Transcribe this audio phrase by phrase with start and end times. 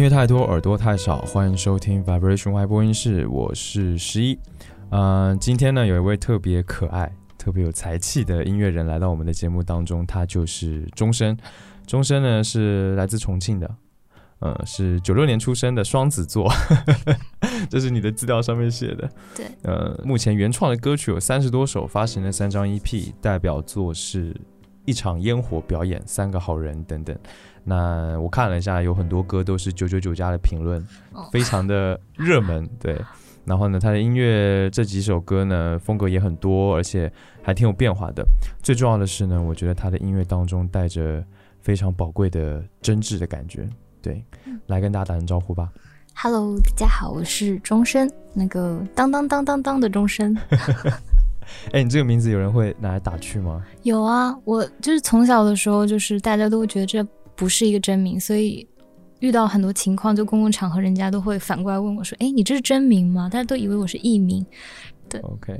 [0.00, 4.38] 音乐太多，耳朵太少，欢迎收听 Vibration Y 播音室，我是十一。
[4.88, 11.36] 嗯，今天呢，有一位特别可爱、特别有才气的音乐人来到我们的节目当中，他就是钟声。
[11.86, 13.70] 钟声呢是来自重庆的，
[14.38, 16.50] 呃，是九六年出生的双子座，
[17.68, 19.06] 这是你的资料上面写的。
[19.36, 24.34] 对，呃，目前原创的歌曲有三十多首，发行了三张 EP，代表作是
[24.86, 27.14] 一场烟火表演、三个好人等等。
[27.62, 30.84] 那我看了一下，有很多歌都是九九九加的评论，
[31.30, 32.68] 非常的热门。
[32.80, 32.98] 对，
[33.44, 38.24] 然后呢，他的音乐这几首歌呢，风格也很多，而且还挺有变化的。
[38.62, 41.22] 最重要的是呢，我觉得他的音乐当中带着
[41.60, 43.68] 非常宝贵的真挚的感觉。
[44.00, 44.24] 对，
[44.66, 45.68] 来跟大家打声招呼吧。
[46.14, 50.34] Hello，大家好，我是钟声，那个当当当当当的钟声。
[51.72, 53.62] 哎，你这个名字有人会拿来打趣吗？
[53.82, 57.06] 有啊，我就是从小的时候，就是大家都会觉得这。
[57.40, 58.68] 不是一个真名，所以
[59.20, 64.44] 遇到很多情况，就公共场合，人家都会反过来问我说：“哎，你这是真名吗？”大家都以为我是艺名。
[65.08, 65.58] 对，OK，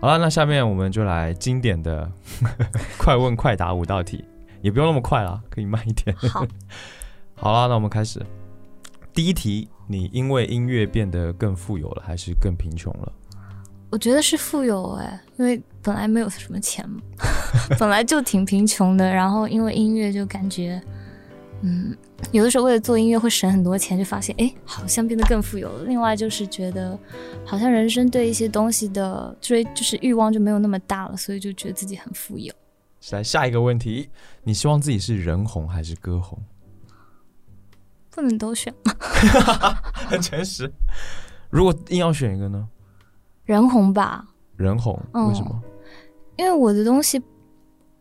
[0.00, 2.08] 好了，那下面我们就来经典的
[2.96, 4.24] 快问快答五道题，
[4.62, 6.16] 也不用那么快啦，可以慢一点。
[6.16, 6.46] 好，
[7.34, 8.24] 好了，那我们开始。
[9.12, 13.12] 第一题，你因为音乐变得更富有了，还是更贫穷了？
[13.90, 17.00] 我觉得是富有哎，因为本来没有什么钱嘛，
[17.80, 19.10] 本来就挺贫穷的。
[19.10, 20.78] 然后因为音乐，就感觉，
[21.62, 21.96] 嗯，
[22.30, 25.84] 有的时候为了做音乐会省很多钱，就发现哎，好像变得更富有了。
[25.84, 26.98] 另外就是觉得，
[27.42, 32.52] 好像人生对一些东西的追，就是欲望就没有那么大了，所以就觉得自己很富有。
[33.12, 34.10] 来下一个问题，
[34.42, 36.38] 你希望自己是人红还是歌红？
[38.10, 38.92] 不能都选吗？
[39.94, 40.70] 很诚实。
[41.48, 42.68] 如果硬要选一个呢？
[43.46, 44.26] 人红吧，
[44.56, 45.62] 人红，为什么？
[46.38, 47.20] 因为我的东西，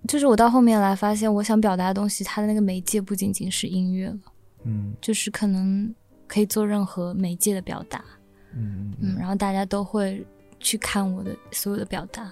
[0.07, 4.19] 就是我到后面来发现，我想表达的东西，它的那个媒介不仅仅是音乐了，
[4.63, 5.93] 嗯，就是可能
[6.27, 8.05] 可以做任何媒介的表达，
[8.53, 10.25] 嗯嗯，然后大家都会
[10.59, 12.31] 去看我的所有的表达，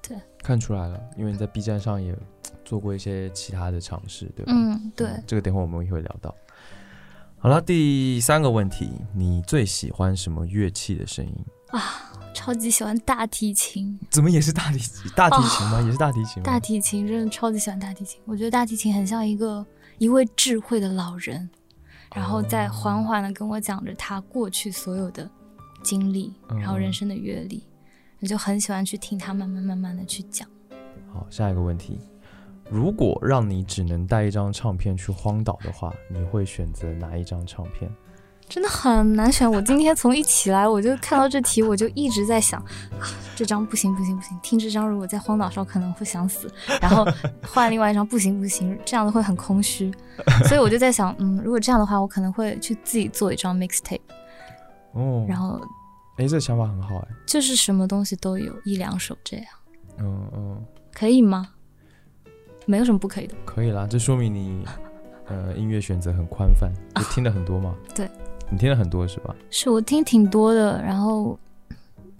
[0.00, 2.16] 对，看出来了，因为你在 B 站上也
[2.64, 4.52] 做过一些其他的尝试，对吧？
[4.54, 6.34] 嗯，对，这个等会我们也会聊到。
[7.40, 11.32] 好了，第三个问题，你最喜欢什么乐器的声音
[11.70, 12.04] 啊？
[12.34, 15.10] 超级喜欢大提琴，怎么也是大提琴？
[15.16, 15.80] 大提琴吗？
[15.80, 16.44] 也是大提琴吗？
[16.44, 18.20] 大提琴真的超级喜欢大提琴。
[18.26, 19.64] 我觉得大提琴很像一个
[19.98, 21.48] 一位智慧的老人，
[22.14, 25.28] 然后在缓缓的跟我讲着他过去所有的
[25.82, 27.66] 经历，然后人生的阅历，
[28.20, 30.48] 我就很喜欢去听他慢慢慢慢的去讲。
[31.12, 31.98] 好，下一个问题，
[32.70, 37.90] 如果让你只能带一张唱片去荒岛的话，你会选择哪一张唱片？
[38.48, 39.50] 真的很难选。
[39.50, 42.60] 我今天从一起来，我就看到这题，我就一直在想，
[42.98, 43.04] 啊，
[43.36, 46.50] 这张不行不行不行，听这张如果在荒岛上可能会想死，
[46.80, 47.06] 然后
[47.42, 49.92] 换另外一张不行不行，这样子会很空虚。
[50.46, 54.00] 所以我就在想，嗯，如果这样的话，我可能会去自己做一张 mixtape。
[54.92, 55.26] 哦。
[55.28, 55.60] 然后，
[56.16, 57.08] 哎，这想法很好哎。
[57.26, 59.46] 就是什么东西都有一两首这样。
[59.98, 60.64] 嗯嗯。
[60.94, 61.50] 可以吗？
[62.66, 63.34] 没有什么不可以的。
[63.44, 64.64] 可以啦，这说明你，
[65.26, 67.74] 呃，音乐选择很宽泛，就听的很多嘛。
[67.94, 68.08] 对。
[68.50, 69.34] 你听了很多是吧？
[69.50, 71.38] 是我听挺多的，然后，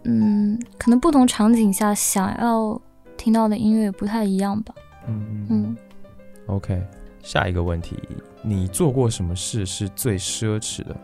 [0.05, 2.81] 嗯，可能不同场景下想要
[3.17, 4.75] 听到的音乐不太一样吧。
[5.07, 5.77] 嗯嗯。
[6.47, 6.83] OK，
[7.23, 7.97] 下一个问题，
[8.43, 10.97] 你做过什么事是最奢侈的？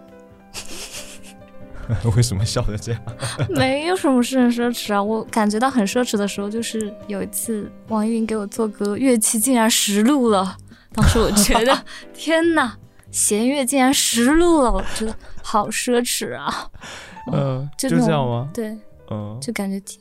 [2.17, 3.03] 为什么笑得这样？
[3.55, 10.57] 没有什么事很奢侈啊，我感觉到很奢侈的时候，就是有一次网易云给我做歌，乐器竟然实录了，
[10.95, 11.85] 当时我觉得
[12.15, 12.75] 天哪！
[13.15, 16.69] 弦乐竟然实录了，我觉得好奢侈啊！
[17.33, 18.51] 嗯，就这样吗？
[18.53, 18.77] 对，
[19.09, 20.01] 嗯，就感觉挺，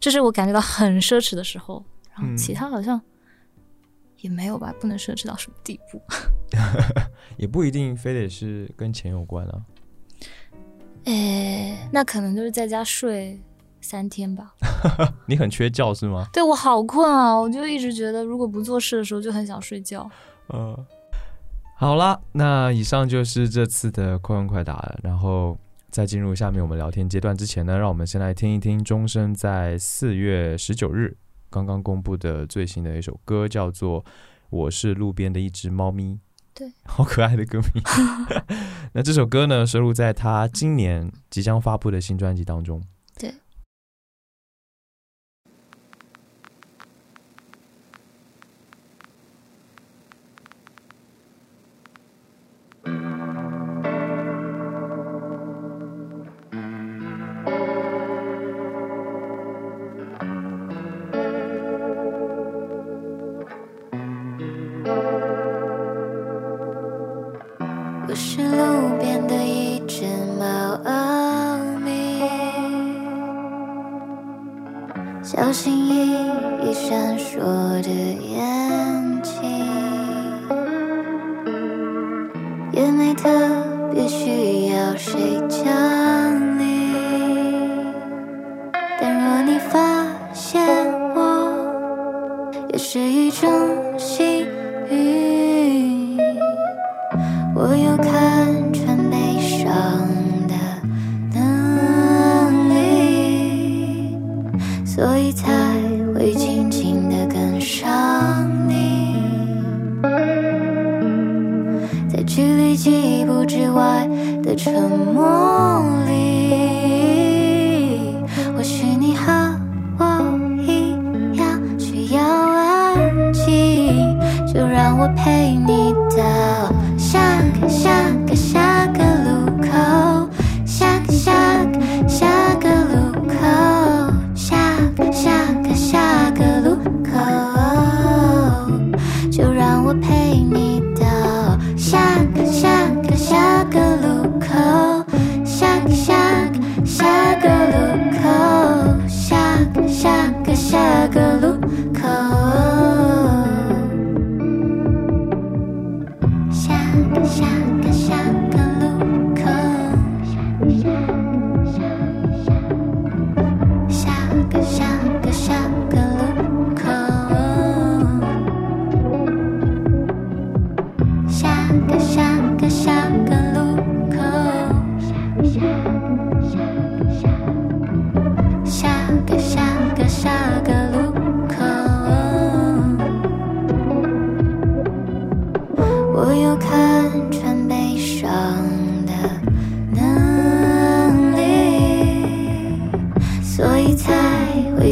[0.00, 1.84] 这是我感觉到很奢侈的时候。
[2.12, 3.00] 然后其他好像
[4.18, 6.02] 也没有吧，不能奢侈到什么地步。
[7.38, 9.62] 也不一定非得是跟钱有关啊。
[11.06, 13.40] 哎，那可能就是在家睡
[13.80, 14.52] 三天吧。
[15.26, 16.26] 你很缺觉是吗？
[16.32, 17.32] 对我好困啊！
[17.34, 20.10] 我就一直觉得，如果不做事的时候就很想睡觉。
[20.52, 20.76] 嗯。
[21.82, 25.00] 好啦，那以上就是这次的快问快答了。
[25.02, 25.58] 然后
[25.90, 31.16] 在进入下面我们聊天阶段之前呢，让我们先来听一听钟声在四月十九日
[31.50, 34.00] 刚刚公布的最新的一首歌，叫做
[34.50, 36.14] 《我是路边的一只猫咪》。
[36.54, 37.82] 对， 好可爱的歌名。
[38.94, 42.80] 那这首歌呢，收录在他今年即将发布的新专辑当中。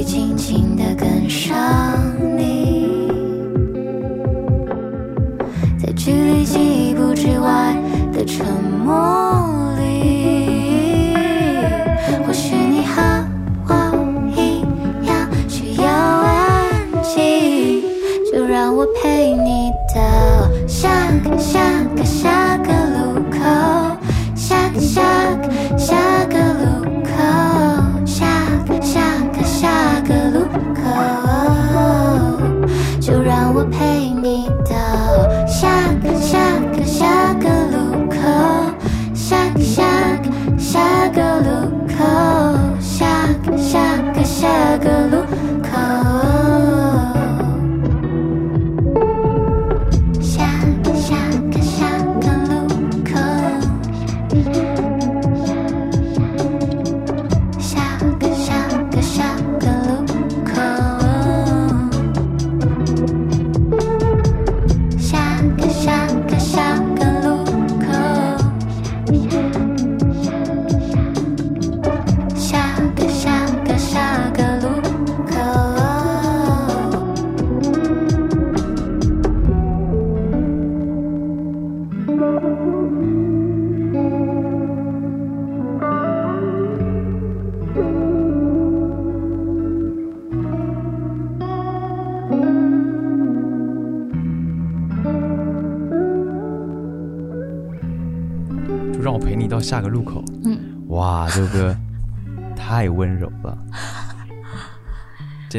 [0.02, 1.09] 轻轻的跟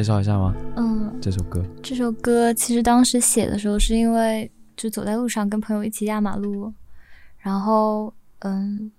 [0.01, 0.55] 介绍一下吗？
[0.77, 6.73] 嗯，这首歌这首歌其实当时写的时候，是因为就走在路上跟朋友一起压马路，
[7.37, 8.91] 然后嗯，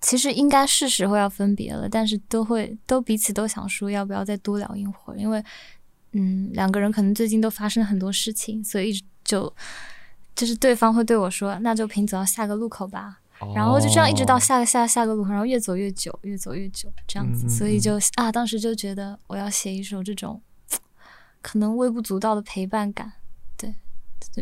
[0.00, 5.40] 其实应该是时候要分别了，但是都会都彼此都想说要不要再多聊一会儿，因为
[6.10, 9.54] 嗯两个人可能最近都发生了很多事情，所以一直就
[10.34, 13.20] 就是对方会对我说，那就平走到下个路口吧。
[13.54, 20.42] 然后就这样一直到哦下个下下个路口，然后越走越久，越走越久这样子，所以就啊，当时就觉得我要写一首这种
[21.42, 23.12] 可能微不足道的陪伴感，
[23.56, 23.74] 对，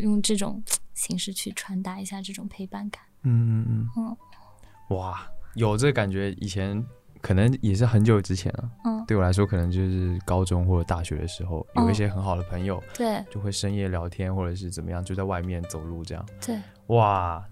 [0.01, 0.61] 用这种
[0.93, 3.01] 形式去传达一下这种陪伴感。
[3.23, 6.83] 嗯嗯嗯嗯，哇，有这个感觉，以前
[7.21, 8.69] 可能也是很久之前了。
[8.85, 16.25] 嗯，对我来说，可能就是高中或者大学的时候，有一哦些很好的朋友，对就会深夜聊天，或者是怎么样，就在外面走路这样。
[16.45, 17.43] 对，哇，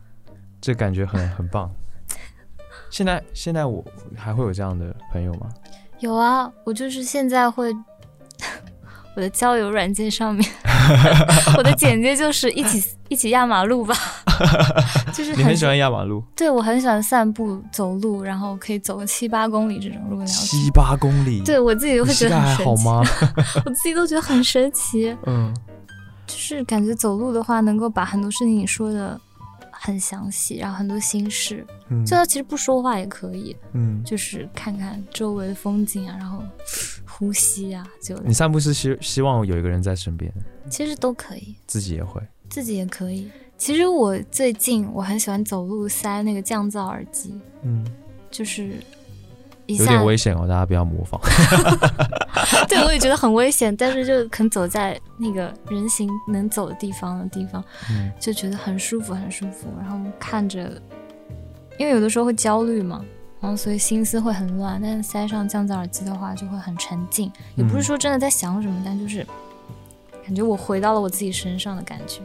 [0.62, 1.70] 这感觉很很棒。
[2.90, 3.84] 现在现在我
[4.16, 5.50] 还会有这样的朋友吗？
[6.00, 7.74] 有啊，我就是现在会
[9.16, 10.46] 我的交友软件上面，
[11.58, 13.96] 我的简介就是一起一起压马路吧，
[15.14, 20.24] 就是你很喜欢压马路，对我很喜欢散步走路，然后可以走个七八公里这种路。
[20.26, 23.02] 七八公里，对我自己会觉得很神奇，好吗？
[23.66, 25.16] 我自己都觉得很神奇。
[25.26, 25.54] 嗯，
[26.28, 29.20] 就是感觉走路的话，能够把很多事情你说的
[29.72, 36.44] 很详细，然后很多心事，嗯就算其实不说话也可以，嗯，就是看看周围的风景啊，然后
[37.18, 40.32] 呼吸啊，就你散步是希希望有一个人在身边，
[40.70, 42.22] 其实都可以，自己也会。
[42.50, 43.30] 自己也可以。
[43.58, 47.86] 其实我最近我很喜欢走路塞那个降噪耳机，嗯，
[48.30, 48.74] 就是
[49.66, 51.20] 一有下点危险哦，大家不要模仿。
[52.68, 59.70] 对我也觉得很危险，但是就可能走在那个人行能走的地方的地方，嗯就觉得很舒服，很舒服。
[59.80, 60.70] 然后看着，
[61.80, 63.04] 因为有的时候会焦虑嘛，
[63.46, 64.82] 然后所以心思会很乱。
[64.82, 67.32] 但是塞上降噪耳机的话，就会很沉静。
[67.56, 69.24] 也不是说真的在想什么，但就是
[70.26, 72.22] 感觉我回到了我自己身上的感觉。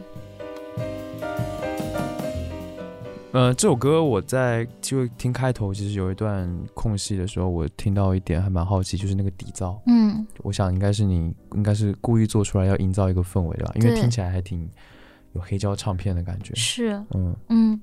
[3.33, 14.67] 呃，这首歌我在就听开头，其实有一段空隙的时候，我听到一点还蛮好奇，就是那个底噪，嗯，我想应该是你应该是故意做出来要营造一个氛围的吧，因为听起来还挺
[15.33, 16.53] 有黑胶唱片的感觉。
[16.55, 17.81] 是，嗯嗯，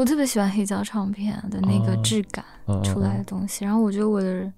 [0.00, 2.44] 我特别喜欢黑胶唱片的那个哦质感。
[2.66, 3.64] 嗯，出来的嗯东西。
[3.64, 4.52] 然后我觉得我的，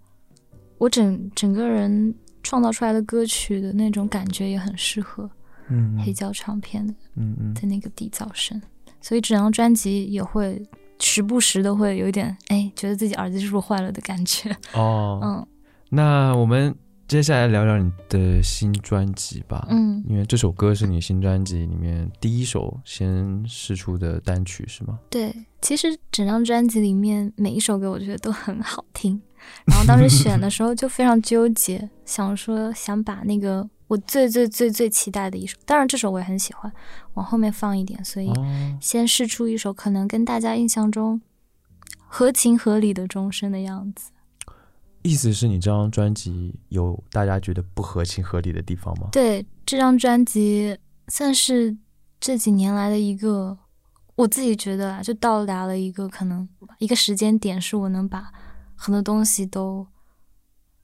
[0.79, 5.31] 我整整个人创造出来的歌曲的那种感觉也很适合
[5.69, 8.61] 嗯黑胶唱片的嗯嗯的那个底噪声，
[9.01, 10.61] 所以整张专辑也会
[10.99, 14.51] 时不时的会有一点哎，觉得自己耳机是不是坏了的感觉。
[14.73, 15.47] 哦， 嗯
[15.91, 16.75] 那我们
[17.09, 19.67] 接下来聊聊你的新专辑吧。
[19.71, 24.99] 嗯，因为这首歌是你新专辑里面第一首先试出的单曲，是吗？
[25.09, 29.19] 对，其实整张专辑里面每一首歌我觉得都很好听，
[29.65, 36.71] 然后当时选的时候就非常纠结， 想说想把那个我最最最最期待的一首，当然这首我也很喜欢，
[37.15, 41.19] 往后面放一点，所以哦，先试出一首可能跟大家印象中
[42.07, 44.11] 合情合理的钟声的样子。
[45.09, 49.09] 意思是你这张专辑有大家觉得不合情合理的地方吗？
[49.11, 50.77] 对，这张专辑
[51.09, 51.75] 算是
[52.21, 53.57] 这几年来的一个，
[54.17, 56.47] 我自己觉得啊，就到达了一个可能
[56.79, 58.31] 一个时间点，是我能把
[58.77, 59.87] 很多东西都，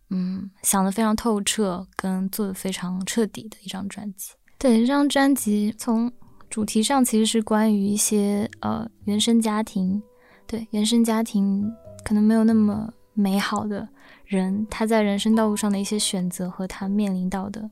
[0.09, 4.33] 嗯，想得非常透彻，跟做得非常彻底的一张专辑。
[4.59, 6.11] 对，这张专辑从
[6.49, 10.03] 主题上其实是关于一些呃原生家庭，
[10.47, 11.71] 对原生家庭
[12.03, 13.89] 可能没有那么美好的
[14.27, 17.71] 人，他在人生道路上的一些选择和他面临到的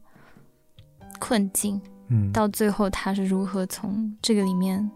[1.19, 4.91] 困境，嗯，到最后他是如何从这个里面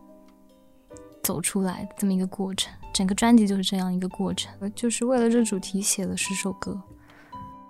[1.23, 2.73] 走出来的这么一个过程。
[2.93, 6.81] 整个专辑就是这样一个过程，就是为了这主题写了十首歌。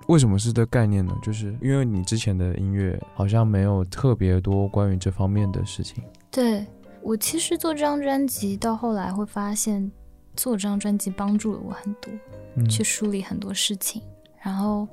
[0.07, 1.13] 为什么是这概念呢？
[1.21, 6.05] 就是因为你之前的音乐好像没有特别多关于这方面的事情。
[6.31, 6.65] 对
[7.03, 9.91] 我其实做这张专辑到后来会发现，
[10.37, 12.13] 做这张专辑帮助了我很多。
[12.55, 14.01] 嗯，去梳理很多事情，
[14.41, 14.89] 然后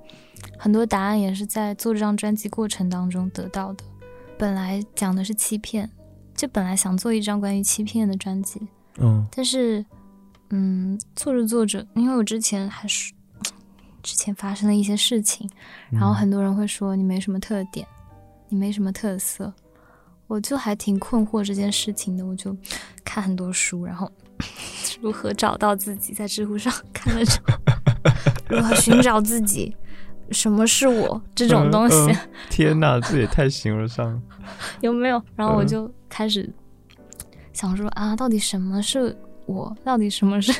[0.57, 3.83] 很多答案也是在做这张专辑过程当中得到的。
[4.37, 5.89] 本来讲的是欺骗，
[6.35, 9.85] 就本来想做一张关于欺骗的专辑，嗯但是，
[10.49, 13.13] 嗯，做着做着，因为我之前还是
[14.01, 15.49] 之前发生了一些事情，
[15.89, 17.87] 然后很多人会说你没什么特点，
[18.49, 19.53] 你没什么特色，
[20.27, 22.53] 我就还挺困惑这件事情的，我就
[23.05, 24.11] 看很多书，然后
[25.01, 27.21] 如何找到自己，在知乎上看了
[28.47, 29.75] 如何寻找自己，
[30.31, 31.95] 什么是我这种东西。
[31.95, 34.21] 嗯嗯天哪，这也太形而上了。
[34.81, 35.21] 有没有？
[35.35, 36.49] 然后我嗯就开始
[37.51, 39.75] 想说啊，到底什么是我？
[39.83, 40.53] 到底什么是？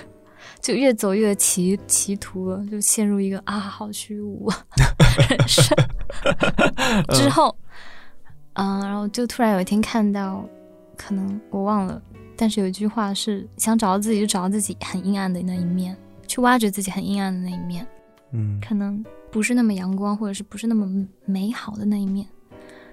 [0.60, 4.50] 就越走越歧歧途了，就陷入一个啊，好虚无
[5.30, 5.78] 人生。
[7.10, 7.56] 之后，
[8.54, 10.44] 嗯、然后就突然有一天看到，
[10.98, 12.02] 可能我忘了，
[12.36, 15.96] 但是有一句话是想找到自己，就找到自己很阴暗的那一面，
[16.28, 17.86] 去挖掘自己很阴暗的那一面。
[18.36, 22.28] 嗯可能不是那么阳光，或者是不是那么美好的那一面，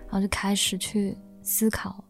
[0.06, 2.04] 然后就开始去思考，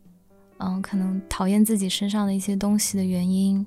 [0.59, 3.65] 嗯，可能讨厌自己身上的一些东西的原因，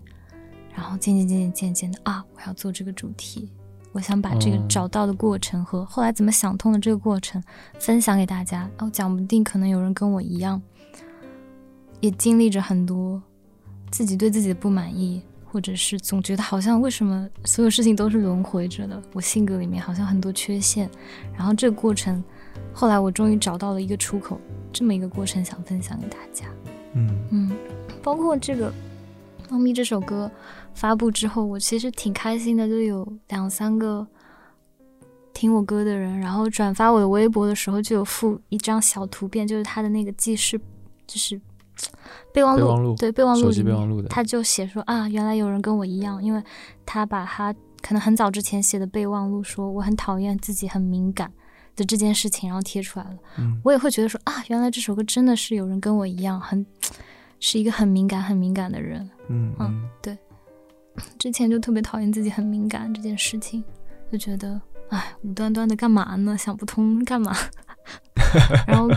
[0.75, 3.49] 然后渐渐渐渐渐渐的啊，我要做这个主题，
[3.93, 7.41] 我想把这个哦找到的过程和后来怎么想通的这个过程
[7.79, 10.61] 分享给大家，哦，讲不定可能有人跟我一样，
[12.01, 13.21] 也经历着很多
[13.93, 20.89] 自己对自己的不满意，或者是总觉得好像为什么所有事情都是轮回着的，我性格里面好像很多缺陷，
[21.37, 22.23] 然后这个过程，
[22.73, 26.45] 后来我终于找到了一个出口，这么一个过程想分享给大家。
[26.95, 27.51] 嗯嗯，
[28.01, 28.71] 包括这个
[29.47, 30.29] 《猫咪》这首歌
[30.73, 34.07] 发布之后，我其实挺开心的，就有两三个
[35.35, 40.59] 听我歌的人，然后转发我的微博的时候，就有附一张小图片，就是他的那个记事，
[41.05, 41.39] 就是
[42.33, 46.43] 备忘录，对备忘录手机备忘录的，他就写说啊，原来有人跟我一样，因为
[46.85, 51.31] 他把他可能很早之前写的备忘录说我很讨厌自己很敏感
[51.75, 53.17] 的这件事情，然后贴出来了。
[53.37, 56.65] 嗯我也会觉得说啊，原来这首歌真的是有人跟我一样，很
[57.39, 59.09] 是一个很敏感、很敏感的人。
[59.29, 60.17] 嗯嗯嗯
[61.17, 63.63] 之前就特别讨厌自己很敏感这件事情，
[64.11, 66.37] 就觉得哎，无端端的干嘛呢？
[66.37, 67.35] 想不通干嘛？
[68.67, 68.87] 然后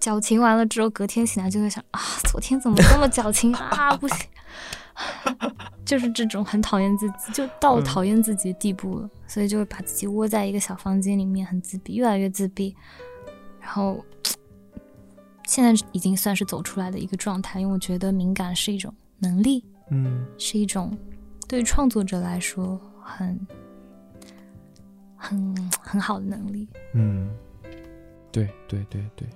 [0.00, 3.94] 矫情完了之后，隔天醒来就会想啊，昨天怎么这么矫情 啊？
[3.98, 4.16] 不行，
[5.84, 12.74] 就是这种很讨厌自己，就到嗯讨厌自己的地步了，所以就会把自己窝在一个小房间里面，很自闭，越来越自闭。
[13.60, 14.02] 然后
[15.46, 20.96] 现在已经算是走出来的一个状态，因为我觉得敏感是一种能力，嗯是一种
[21.46, 23.46] 对于创作者来说很
[25.14, 26.66] 很很好的能力。
[26.94, 27.30] 嗯，
[28.32, 29.28] 对对对对。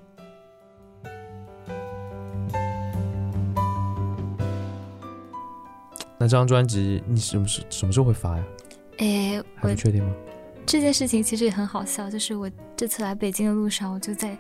[6.25, 8.45] 那这张专辑你什么时什么时候会发呀？
[8.97, 10.11] 诶，我还不确定吗？
[10.65, 14.35] 这件事情其实也很好笑，就是我这次来北京的路上，我就在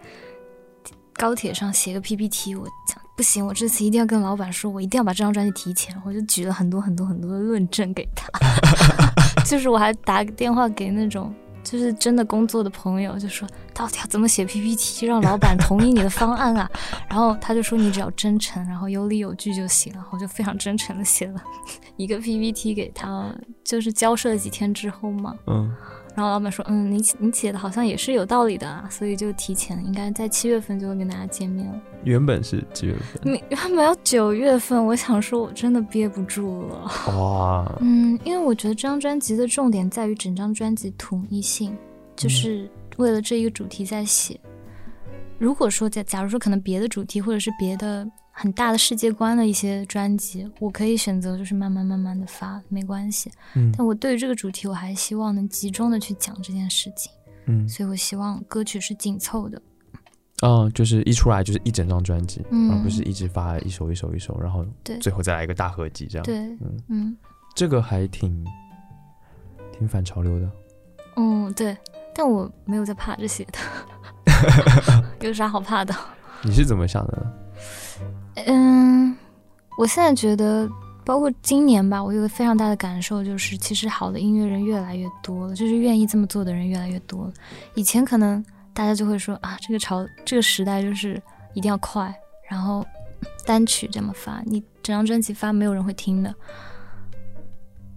[1.12, 8.31] 高铁上写个 PPT，我讲不行，我这次一定要跟老板说，我一定要把这张专辑提前，我就举了很多很多很多的论证给他，
[9.45, 16.70] 就是我还打个电话给那种就是真的工作的朋友，就说到底要怎么写 PPT 让老板同意你的方案啊？
[17.09, 20.07] 然后他就说你只要真诚，然后有理有据就行了。
[20.12, 21.42] 我就非常真诚的写了
[21.96, 25.74] 一个 PPT 给他，就是交涉了几天之后嘛，嗯
[26.14, 31.81] 然后老板说，嗯，你你写的好像也是有道理的啊，所以就提前，应该在七月份就会跟大家见面了。
[32.05, 33.33] 原本是几月份？
[33.33, 36.90] 没，他们要九月份，我想说，我真的憋不住了。
[37.18, 41.77] 哇，嗯，因为我觉得这张专辑的重点在于整张专辑统一性，
[42.14, 44.38] 就是为了这一个主题在写。
[45.37, 53.31] 如果说假假如说可能别的主题或者是别的很大的世界观的一些专辑，我可以选择就是慢慢慢慢的发，没关系。
[53.55, 57.12] 嗯但我对于这个主题，我还希望能集中的去讲这件事情，
[57.47, 59.62] 嗯所以我希望歌曲是紧凑的。
[60.42, 66.25] 哦，就是一出来就是一整张专辑，嗯而不是一直发一首一首一首，然后对最后再来一个大合集这样。
[66.25, 67.16] 对，嗯，嗯
[67.55, 68.44] 这个还挺
[69.79, 70.51] 挺反潮流的。
[71.16, 71.77] 嗯，对，
[72.12, 75.94] 但我没有在怕这些的， 有啥好怕的？
[76.42, 77.33] 你是怎么想的呢？
[78.35, 79.16] 嗯，
[79.79, 80.68] 我现在觉得，
[81.05, 87.33] 包括今年吧，我有个非常大的感受，就是其实好的音乐人越来越多了，就是愿意这么做的人越来越多了。
[87.75, 91.23] 以前可能大家就会说啊，这个潮这个时代就是
[91.55, 92.12] 一定要快，
[92.51, 92.85] 然后
[93.47, 96.35] 单曲这么发，你整张专辑发没有人会听的。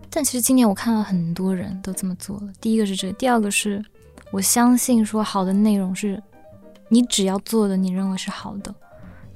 [0.10, 2.54] 但其实今年我看到很多人都这么做了。
[2.62, 3.84] 第一个是这个，第二个是
[4.32, 6.21] 我相信说好的内容是
[6.89, 8.73] 你只要做的，你认为是好的，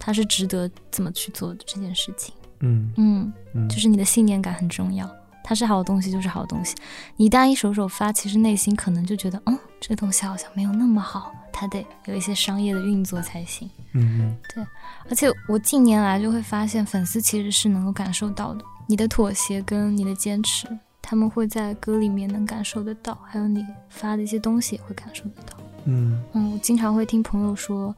[0.03, 2.33] 它是值得这么去做的这件事情。
[2.61, 5.07] 嗯嗯，嗯，就是你的信念感很重要。
[5.43, 6.75] 它是好东西，就是好东西。
[7.17, 13.69] 你一旦一首首发，其实内心可能就觉得，嗯，这个东西好像没有那么好，它得有一些商业的运作才行。
[13.93, 14.63] 嗯对
[15.09, 20.67] 而且我近年来就会发现，粉丝其实是能够感受到的，你的妥协跟你的坚持，
[21.01, 25.57] 他们会在歌里面能感受得到，还有你发的一些东西也会感受得到。
[25.85, 27.93] 嗯嗯，我经常会听朋友说，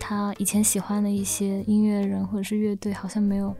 [0.00, 3.54] 他以前喜欢的一些音乐人或者是乐队，好像没有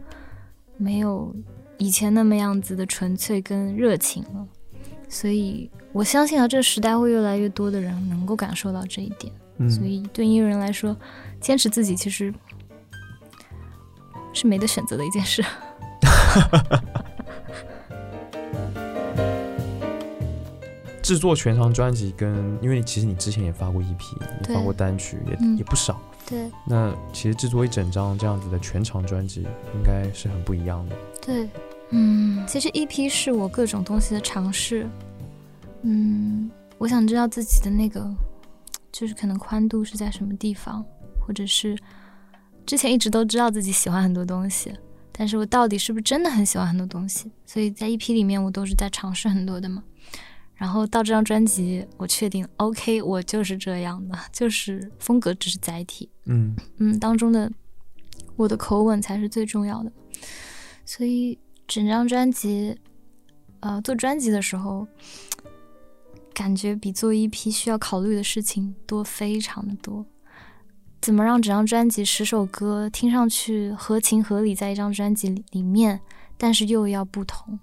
[0.76, 1.34] 没有
[1.76, 4.46] 以前那么样子的纯粹跟热情了。
[5.08, 9.32] 所以我相信啊，这个时代会越来越多的人能够感受到这一点。
[9.56, 10.96] 嗯，所以对音乐人来说，
[11.40, 12.32] 坚持自己其实
[14.32, 15.44] 是没得选择的一件事。
[21.02, 24.14] 制作全长专辑跟，因为其实你之前也发过一批
[24.48, 25.98] 也发过单曲，也、嗯也不少。
[26.28, 30.96] 对那其实制作一整张这样子的全长专辑，应该是很不一样的。
[31.24, 31.48] 对，
[31.90, 34.88] 嗯，其实 EP 是我各种东西的尝试。
[35.82, 38.06] 嗯，我想知道自己的那个，
[38.92, 40.84] 就是可能宽度是在什么地方，
[41.26, 41.78] 或者是
[42.66, 44.72] 之前一直都知道自己喜欢很多东西，
[45.12, 47.30] 但是我到底是不是真的很喜欢很多东西？
[47.46, 49.82] 所以在 EP 里面，我都是在尝试很多的嘛。
[50.58, 56.10] 然后到这张专辑，我确定 OK，我就是这样的，就是风格只是载体。
[56.24, 57.50] 嗯嗯，当中的
[58.34, 59.92] 我的口吻才是最重要的。
[60.84, 62.76] 所以整张专辑，
[63.60, 64.84] 呃，做专辑的时候，
[66.34, 70.04] 感觉比做一批需要考虑的事情多，非常的多。
[71.00, 76.00] 怎么让整张专辑十首歌听上去合情合理，在一张专辑里里面，
[76.36, 77.60] 但是又要不同？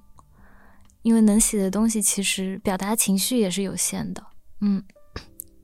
[1.06, 4.26] 因为能写的东西其实表达情绪也是有限的，
[4.62, 4.84] 嗯，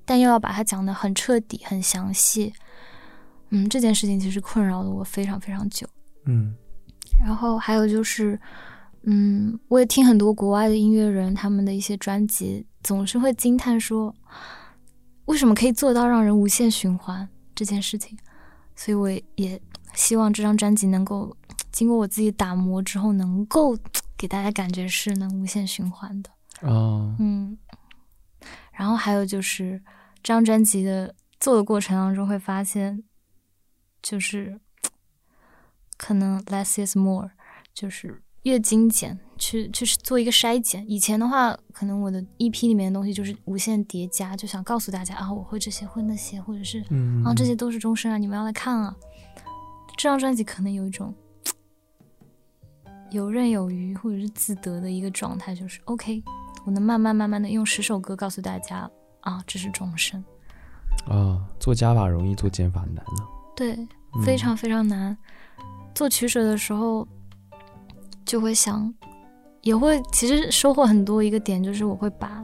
[0.05, 2.53] 但又要把它讲得很彻底、很详细，
[3.49, 5.87] 嗯，这件事情其实困扰了我非常非常久。
[6.25, 6.53] 嗯
[7.19, 8.39] 然后还有就是，
[9.01, 14.13] 嗯，我也听很多国外的音乐人他们的一些专辑，总是会惊叹说，
[15.25, 18.15] 为什么可以做到让人无限循环这件事情？
[18.75, 19.59] 所以我也
[19.95, 21.35] 希望这张专辑能够
[21.71, 23.75] 经过我自己打磨之后，能够
[24.21, 26.29] 给大家感觉是能无限循环的。
[26.61, 27.57] 哦嗯，
[28.71, 29.81] 然后还有就是
[30.21, 33.03] 这张专辑的做的过程当中会发现，
[33.99, 34.61] 就是
[35.97, 37.31] 可能 less is more，
[37.73, 40.87] 就是越精简，去去做一个筛减。
[40.87, 48.95] 以前的话，可能我的 EP 里面的东西就是无限叠加，就想告诉大家啊，我会这些，会那些，或者是嗯啊，这些都是终身啊，你们要来看啊。
[49.97, 51.11] 这张专辑可能有一种
[53.11, 56.23] 游刃有余或者是自得的一个状态，就是 OK，
[56.65, 60.23] 我能慢慢慢慢的用十首歌告诉大家啊，这是终身。
[61.07, 63.73] 啊，做加法容易，做减法难呢、对，
[64.15, 65.17] 嗯非常非常难。
[65.93, 67.07] 做取舍的时候，
[68.25, 68.93] 就会想，
[69.61, 71.21] 也会其实收获很多。
[71.21, 72.43] 一个点就是我会把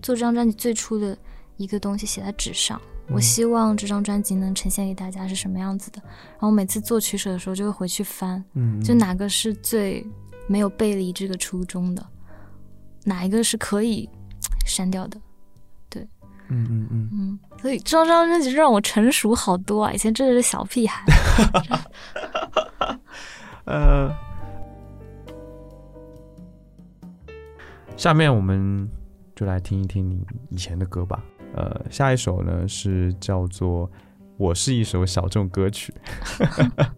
[0.00, 1.16] 做这张专辑最初的
[1.56, 2.80] 一个东西写在纸上。
[3.10, 6.00] 我嗯希望这张专辑能呈现给大家是什么样子的。
[6.04, 10.06] 然后每次做取舍的时候，就会回去翻，嗯，就哪个是最
[10.46, 12.06] 没有背离这个初衷的，
[13.04, 14.08] 哪一个是可以
[14.66, 15.20] 删掉的。
[15.88, 16.06] 对
[16.48, 19.92] 嗯嗯嗯，嗯，所以这张专辑让我成熟好多啊！
[19.92, 21.04] 以前真的是小屁孩。
[23.64, 24.10] 呃，
[27.96, 28.88] 下面我们
[29.34, 31.22] 就来听一听你以前的歌吧。
[31.54, 33.88] 呃，下一首呢是叫做
[34.36, 35.92] 《我是一首小众歌曲》。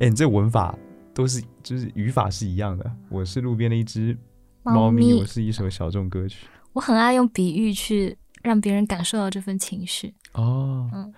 [0.00, 0.76] 哎、你这文法
[1.14, 2.90] 都是就是语法是一样的。
[3.08, 4.16] 我是路边的一只
[4.62, 6.46] 猫咪，我是一首小众歌曲。
[6.72, 10.14] 我很爱用比喻去让别人感受到这份情绪。
[10.32, 11.12] 哦，嗯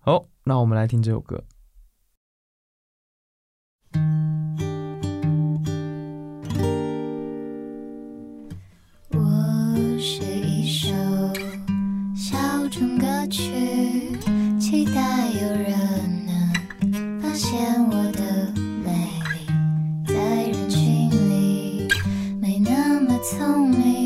[0.00, 1.44] 好，那我们来听这首歌。
[12.78, 13.42] 种歌曲，
[14.60, 15.00] 期待
[15.42, 15.74] 有人
[16.24, 17.58] 能发现
[17.90, 18.52] 我的
[18.84, 18.92] 美
[19.34, 19.42] 丽，
[20.06, 20.14] 在
[20.44, 21.88] 人群里
[22.40, 23.97] 没那么聪明，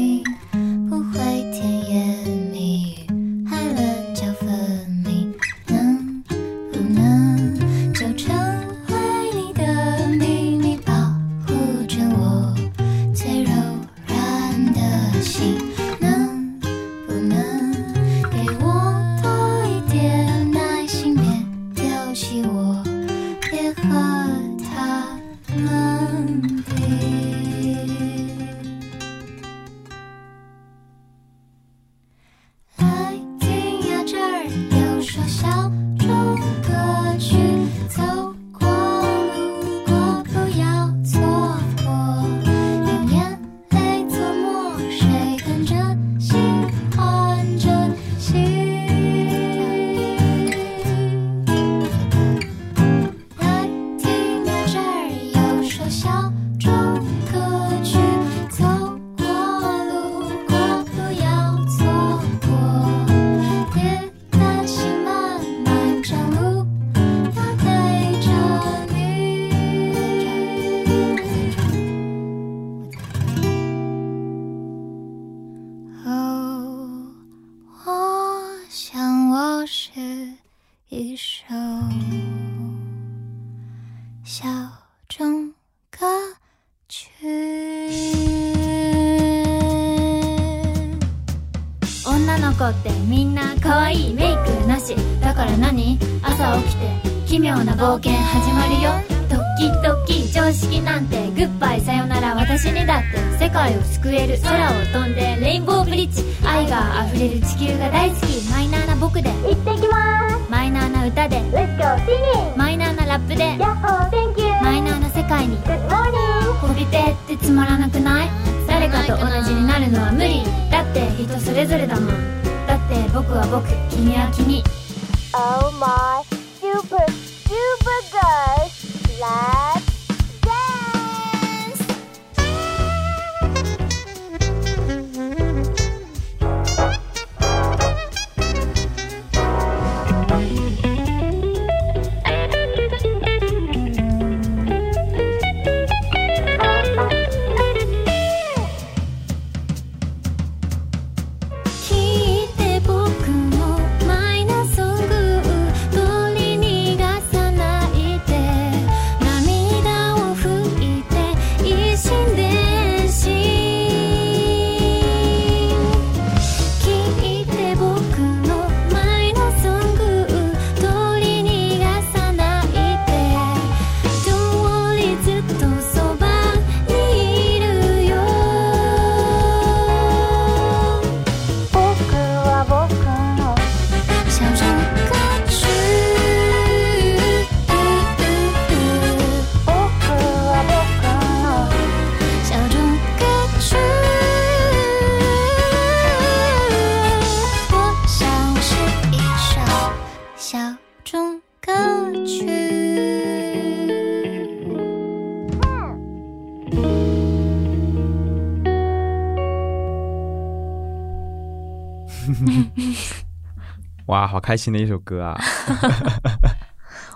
[214.33, 215.39] 好开心的一首歌啊！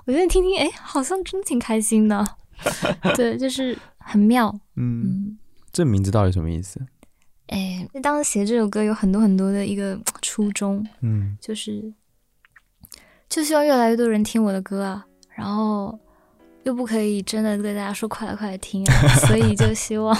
[0.05, 2.23] 我觉得听听，哎，好像真挺开心的。
[3.17, 4.55] 对，就是很妙。
[4.77, 5.39] 嗯，嗯，
[5.73, 6.79] 这名字到底什么意思？
[7.47, 11.91] 哎，当时写这首歌有很多很多的一个 初衷，嗯就是
[13.31, 15.99] 就希望越来越多人听我的歌啊，然后
[16.65, 20.15] 又不可以真的对大家说快来快来听啊， 所以就希望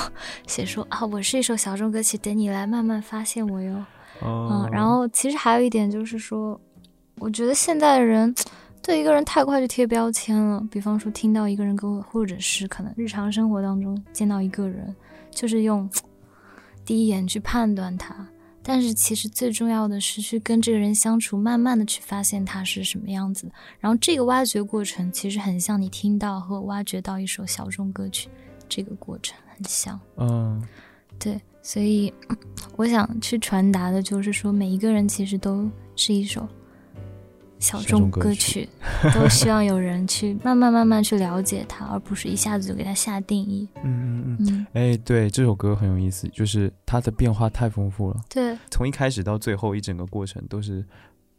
[0.47, 3.85] 写说啊，我是一首小众歌曲，等你来慢慢发现我哟。
[4.21, 6.59] 哦嗯，然后其实还有一点就是说，
[7.19, 8.35] 我觉得现在的人
[8.83, 14.95] 对一个人太快就贴标签了，比方说听到一个人歌，或者是可能日常生活当中见到一个人，
[15.31, 15.89] 就是用
[16.85, 18.15] 第一眼去判断他。
[18.63, 23.53] 但是其实最重要的是去跟这个人相处，慢慢的去发现他是什么样子的。
[23.79, 28.29] 然后这个挖掘过程其实很像你听到和挖掘到一首小众歌曲
[28.69, 29.99] 这个过程很像。
[30.17, 30.61] 嗯
[31.19, 32.13] 对，所以
[32.77, 36.47] 我想去传达的就是说，每一个人其实都是一首
[37.59, 38.69] 小小众众歌曲
[39.15, 43.69] 都希望有人去慢慢慢慢去了解它，而不是一下子就给它下定义。
[43.83, 44.47] 嗯嗯嗯。
[44.49, 50.85] 嗯，哎，对，这首歌很有意思，就是它的变化太丰富了，对从一开始到最后一整个过程都是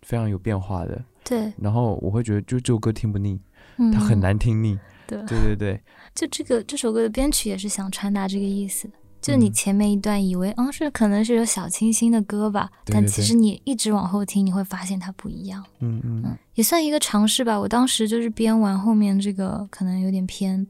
[0.02, 1.02] 非常有变化的。
[1.24, 3.40] 对，然后我会觉得，就这首歌听不腻，
[3.78, 4.20] 嗯，它很。
[4.20, 4.78] 难听腻。
[5.06, 5.82] 对，对对对，
[6.14, 8.90] 就这个这首歌的编曲也是想传达这个意思。
[9.28, 15.62] 就你嗯前面一段以为，嗯，是可能是有小清新的歌吧，但对对对其实你一直往后听，你会发现它不一样。
[15.80, 17.60] 嗯嗯嗯，也算一个尝试吧。
[17.60, 20.66] 我当时就是编完后面这个可能有点偏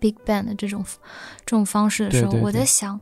[0.00, 0.82] big band 的这种
[1.44, 2.98] 这种方式的时候，我在想，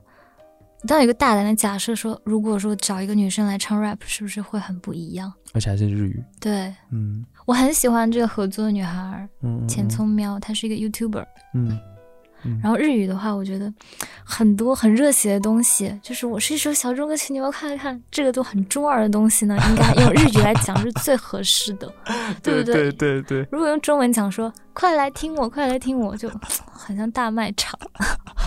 [0.88, 5.33] 当有一个大胆的假设说，如果说找一个女生来唱 rap，是不是会很不一样？
[5.53, 6.22] 而且还是日语。
[6.40, 9.88] 对嗯我很喜欢这个合作的女孩嗯，嗯浅。
[9.88, 11.24] 聪喵，她是一个 YouTuber。
[11.55, 11.76] 嗯
[12.44, 13.72] 嗯，然后日语的话，我觉得
[14.24, 21.92] 很多很热血的东西，就是我是一首小众歌曲，你们看一看，这个都很中二的东西呢，应该用日语来讲是最合适的，
[22.42, 22.90] 对不对？
[22.90, 26.31] 对对对，如果用中文讲说“快来听我，快来听我”，就
[26.72, 27.79] 很像大卖场，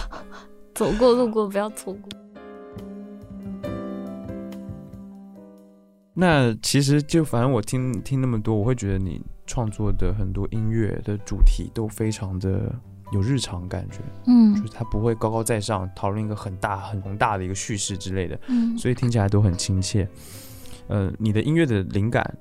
[0.73, 2.09] 走过路过不要错过。
[6.15, 12.71] 那其实就反正我听听那么多，我会觉得你创作的很多音乐的主题都非常的
[13.13, 20.07] 有日常感觉，嗯就嗯是它不会高高在上讨论一个很大很宏大的一个叙事之类的，嗯所以听起来都很亲切。
[20.87, 22.37] 呃，你的音乐的灵感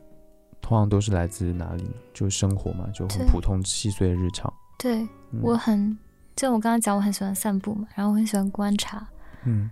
[0.61, 1.91] 通常都是来自哪里呢？
[2.13, 4.53] 就是生活嘛，就很普通细碎的日常。
[4.79, 5.97] 对嗯我很，
[6.35, 9.07] 就我刚刚讲，我很喜欢散步嘛，然后我很喜欢观察，
[9.45, 9.71] 嗯，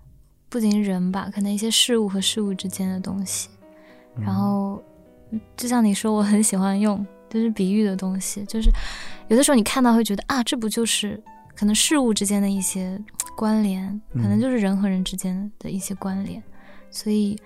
[0.49, 3.49] 不仅是人吧，可能一些事物和事物之间的东西。
[4.17, 4.83] 嗯然后，
[5.31, 8.69] 嗯就像你说，我很喜欢用就是比喻的东西，就是
[9.29, 11.23] 有的时候你看到会觉得啊，这不就是
[11.55, 13.01] 可能事物之间的一些
[13.37, 16.43] 关联，可能嗯就是人和人之间的一些关联，
[16.91, 17.39] 所以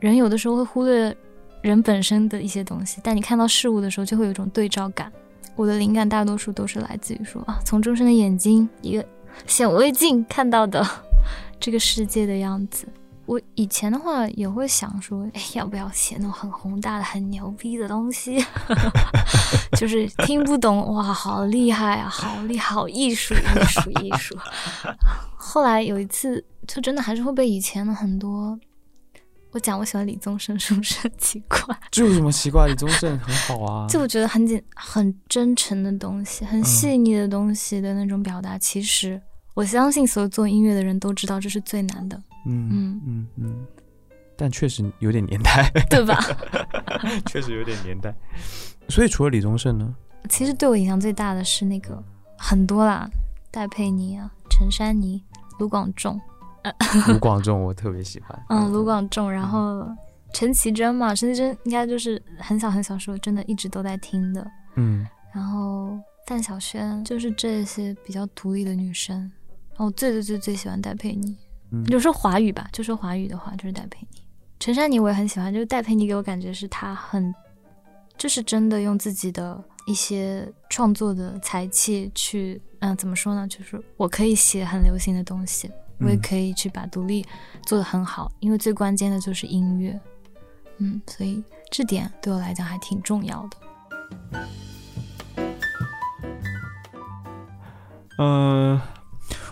[0.00, 1.16] 人有的时候会忽略
[1.62, 5.10] 人本身的一些东西，但你看到事物的时候，就会有一种对照感。
[5.56, 9.04] 我的灵感大多数都是来自于说啊，从众生的眼睛一个
[9.46, 10.86] 显微镜看到的
[11.58, 12.86] 这个世界的样子。
[13.28, 18.42] 我以前的话也会想说，哎，要不要写那种很宏大的、很牛逼的东西？
[19.76, 24.34] 就是听不懂，哇，好厉害啊，好厉害，好艺术，艺术，艺术。
[25.36, 28.58] 后来有一次，就真的还是会被以前的很多，
[29.52, 31.78] 我讲我喜欢李宗盛，是不是很奇怪？
[31.90, 32.66] 这有什么奇怪？
[32.66, 33.86] 李宗盛很好啊。
[33.88, 39.20] 就我觉得很简、很真诚的东西，很细腻的东西的那种表达，其实
[39.58, 42.16] 我相信所有做音乐的人都知道这是最难的，
[42.46, 43.66] 嗯嗯嗯嗯，
[44.36, 46.16] 但确实有点年代，对吧？
[47.26, 48.14] 确实有点年代。
[48.88, 49.92] 所以除了李宗盛呢？
[50.28, 52.00] 其实对我影响最大的是那个
[52.36, 53.10] 很多啦，
[53.50, 55.20] 戴佩妮啊、陈珊妮、
[55.58, 56.20] 卢广仲，
[57.08, 58.40] 卢广仲我特别喜欢。
[58.50, 59.84] 嗯，卢广仲，然后
[60.32, 69.28] 陈绮贞嘛，陈绮贞应该就是很小很小时候真的一直都在听的，嗯然后范晓萱，就是这些比较独立的女生。
[69.78, 71.36] 然后我最最最最喜欢戴佩妮，
[71.70, 74.20] 嗯就说华语吧，就说华语的话就是戴佩妮。
[74.58, 77.32] 陈珊妮我也很喜欢，就是戴佩妮给我感觉是她很，
[78.16, 83.46] 就是真的用自己的一些创作的才气去，嗯、怎么说呢？
[83.46, 87.24] 就是我可以写很流行的东西，我也嗯可以去把独立
[87.64, 89.96] 做得很好，因为最关键的就是音乐，
[90.78, 93.56] 嗯，所以这点对我来讲还挺重要的。
[98.18, 98.82] 呃，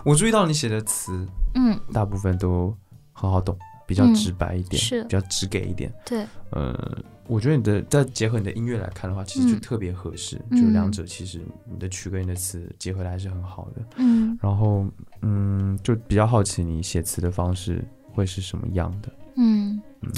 [0.07, 2.73] 我注意到你写的词嗯，大部分都
[3.11, 5.93] 很好懂，比较嗯直白一点，是比较直给一点。
[6.05, 13.81] 对，呃，我觉得你的再结合你的音乐来看的话，其实就嗯特别合适，嗯就两者其实你的曲跟你的词结合的还是很好的。
[13.97, 14.85] 嗯然后，
[15.23, 19.11] 嗯，就比较好奇你写词的方式会是什么样的。
[19.35, 20.11] 嗯嗯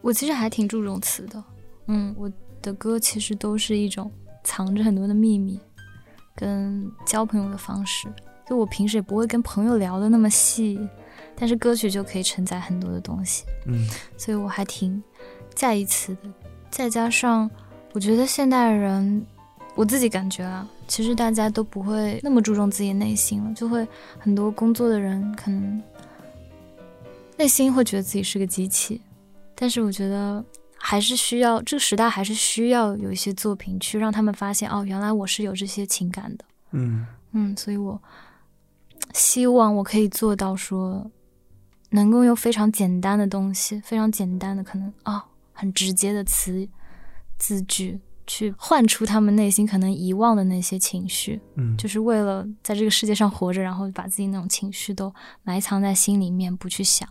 [0.00, 1.44] 我其实还挺注重词的，
[1.86, 4.10] 嗯，我的歌其实都是一种
[4.42, 5.60] 藏着很多的秘密，
[6.34, 8.08] 跟交朋友的方式。
[8.48, 10.78] 就我平时也不会跟朋友聊的那么细，
[11.36, 15.02] 但是歌曲就可以承载很多的东西，嗯所以我还挺
[15.54, 16.30] 在意词的。
[16.70, 17.50] 再加上
[17.92, 19.24] 我觉得现代人，
[19.74, 23.86] 我自己感觉啊，其实大家都不会那么注重自己内心了，就会
[24.18, 25.82] 很多工作的人可能
[27.36, 29.00] 内心会觉得自己是个机器，
[29.54, 30.44] 但是我觉得
[30.76, 36.44] 还是需要这个时代还是需要有一些作品去让他们发现哦，原来我是有这些情感的。
[36.72, 38.00] 嗯嗯，所以我
[39.12, 41.10] 希望我可以做到说，
[41.90, 45.22] 能够用非常简单的东西，非常简单的可能哦，
[45.52, 46.66] 很直接的词
[47.38, 57.08] 字句，去唤出他们内心可能遗忘的那些情绪，嗯，就是为了在这个世界上活着，然后把自己那种情绪都埋藏在心里面，不去想。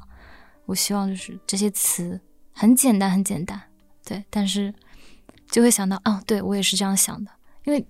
[0.65, 2.19] 我希望就是这些词
[2.53, 3.61] 很简单，很简单，
[4.05, 4.73] 对，但是
[5.49, 7.31] 就会想到，哦，对我也是这样想的，
[7.65, 7.85] 因为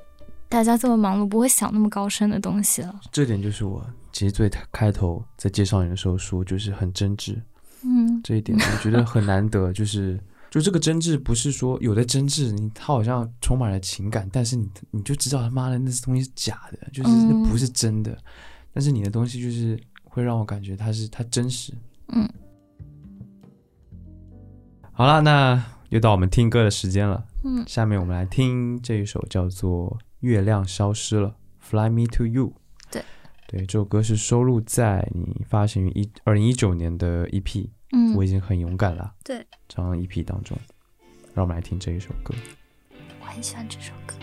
[0.49, 2.99] 大家这么忙碌，不会想那么高深的东西了。
[3.11, 7.41] 这点就是我其实最开头在介绍你的时候说，就是很真挚，
[7.83, 10.19] 嗯这一点我觉得很难得，就是
[10.51, 18.17] 就这个真挚不是说有的真挚，你他好像充满了情感，但是你你就知道他妈的那东西是假的，就是那嗯不是真的，
[18.73, 21.73] 但是你的东西就是会让我感觉它是它真实。
[22.09, 22.29] 嗯，
[24.91, 27.25] 好了，那又到我们听歌的时间了。
[27.43, 32.53] 嗯下面我们来听这一首叫做《月亮消失了》（Fly Me to You）。
[33.51, 37.69] 对，这首歌是收录在你发行于一二零一九年的 EP。
[37.91, 39.13] 嗯我已经很勇敢了。
[39.25, 40.57] 对，这张 EP 当中，
[41.33, 42.33] 让我们来听这一首歌。
[43.19, 44.15] 我很喜欢这首歌。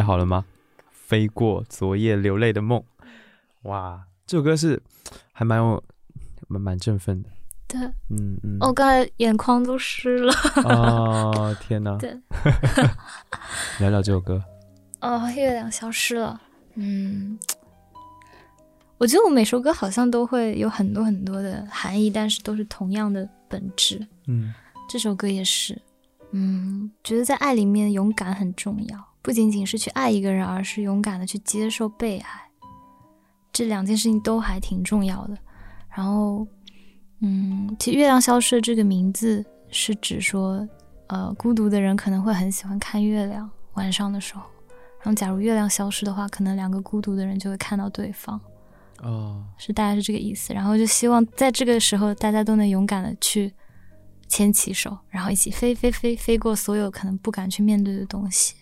[0.00, 0.46] 备好了吗？
[0.90, 2.82] 飞过昨夜流泪的梦，
[3.64, 4.82] 哇，这首歌是
[5.30, 5.84] 还蛮有
[6.48, 7.28] 蛮蛮振奋的，
[7.68, 7.78] 对，
[8.08, 8.56] 嗯嗯。
[8.60, 10.32] 我刚才眼眶都湿了。
[10.64, 11.98] 哦，天哪！
[11.98, 12.18] 对，
[13.78, 14.42] 聊聊这首歌。
[15.02, 16.40] 哦，月亮消失了。
[16.76, 17.38] 嗯，
[18.96, 24.08] 我觉得我每首歌好像都会有很多很多的含义，但是都是同样的本质。
[24.26, 24.54] 嗯
[24.88, 25.78] 这首歌也是，
[26.30, 32.48] 嗯，觉得在爱里面勇敢很重要，不仅仅是去爱一个人，而是勇敢的去接受被爱，
[33.52, 35.36] 这两件事情都还挺重要的。
[35.94, 36.46] 然后，
[37.20, 40.66] 嗯，其实“月亮消失”的这个名字是指说，
[41.08, 44.42] 呃，孤独的人可能会很喜欢看月亮，晚上的时候。
[45.02, 48.40] 然后，假如月亮消失的话，可能两个孤独的人就会看到对方，
[49.02, 50.54] 哦，是大概是这个意思。
[50.54, 53.52] 然后就希望在这个时候，大家都能勇敢的去
[54.28, 58.54] 牵起手，然后一起飞飞飞飞过所有可能不敢去面对的东西。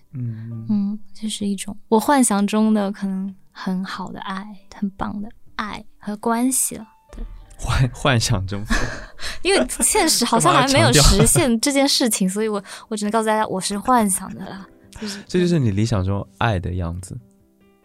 [0.69, 6.87] 嗯这是一种我幻想中的可能很好的爱，很棒的爱和关系了。
[7.13, 7.25] 对
[7.59, 8.63] 幻幻想中，
[9.43, 14.67] 因为现实好像还没有实现这件事情，所以我我只能告诉大家，我是幻想的啦。
[15.01, 17.19] 就是这就是你理想中爱的样子。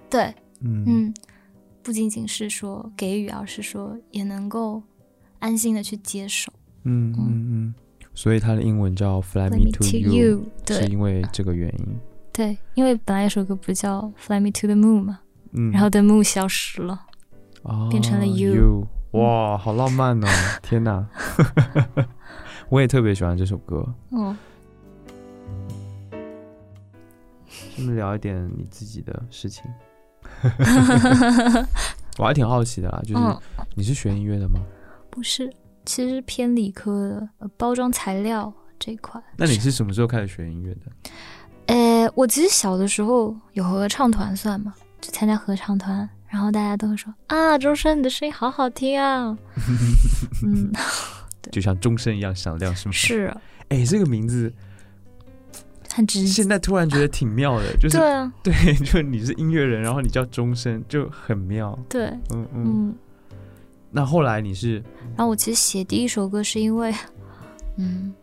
[0.10, 1.14] 对，嗯嗯，
[1.82, 4.82] 不仅仅是说给予，而是说也能够
[5.40, 6.52] 安心的去接受。
[6.84, 7.76] 嗯嗯嗯，
[8.14, 12.00] 所以它的英文叫 Fly Me me to to You，you，是因为这个原因。
[12.34, 15.20] 对，因为本来有首歌不叫《Fly Me to the Moon》嘛，
[15.54, 17.06] 嗯，然后 The Moon 消失了。
[17.62, 20.28] 哦变成了 You You，哇，好浪漫哦！
[20.62, 21.08] 天哪，
[22.68, 23.88] 我也特别喜欢这首歌。
[24.10, 24.36] 哦，
[27.76, 29.64] 顺便聊一点你自己的事情。
[32.18, 33.40] 我还挺好奇的啦，就是嗯，
[33.76, 34.60] 你是学音乐的吗？
[35.10, 35.50] 不是，
[35.86, 39.22] 其实偏理科的，呃包装材料这一块。
[39.38, 40.82] 那你是什么时候开始学音乐的？
[42.04, 44.74] 呃，我其实小的时候有合唱团算吗？
[45.00, 49.38] 就参加合唱团，然后大家都会说啊，钟声你的声音好好听啊。
[50.44, 50.72] 嗯，
[51.52, 52.92] 就像钟声一样响亮，是吗？。
[52.92, 53.38] 是
[53.70, 54.52] 哎，这个名字
[55.94, 56.28] 很直接。
[56.28, 58.54] 现在突然觉得挺妙的， 就是对啊，对，
[58.86, 61.78] 就你是音乐人，然后你叫钟声，就很妙。
[61.88, 62.64] 对，嗯嗯。
[62.66, 62.96] 嗯。
[63.92, 64.84] 那后来你是
[65.16, 66.92] 然后我其实写第一首歌是因为，
[67.78, 68.14] 嗯，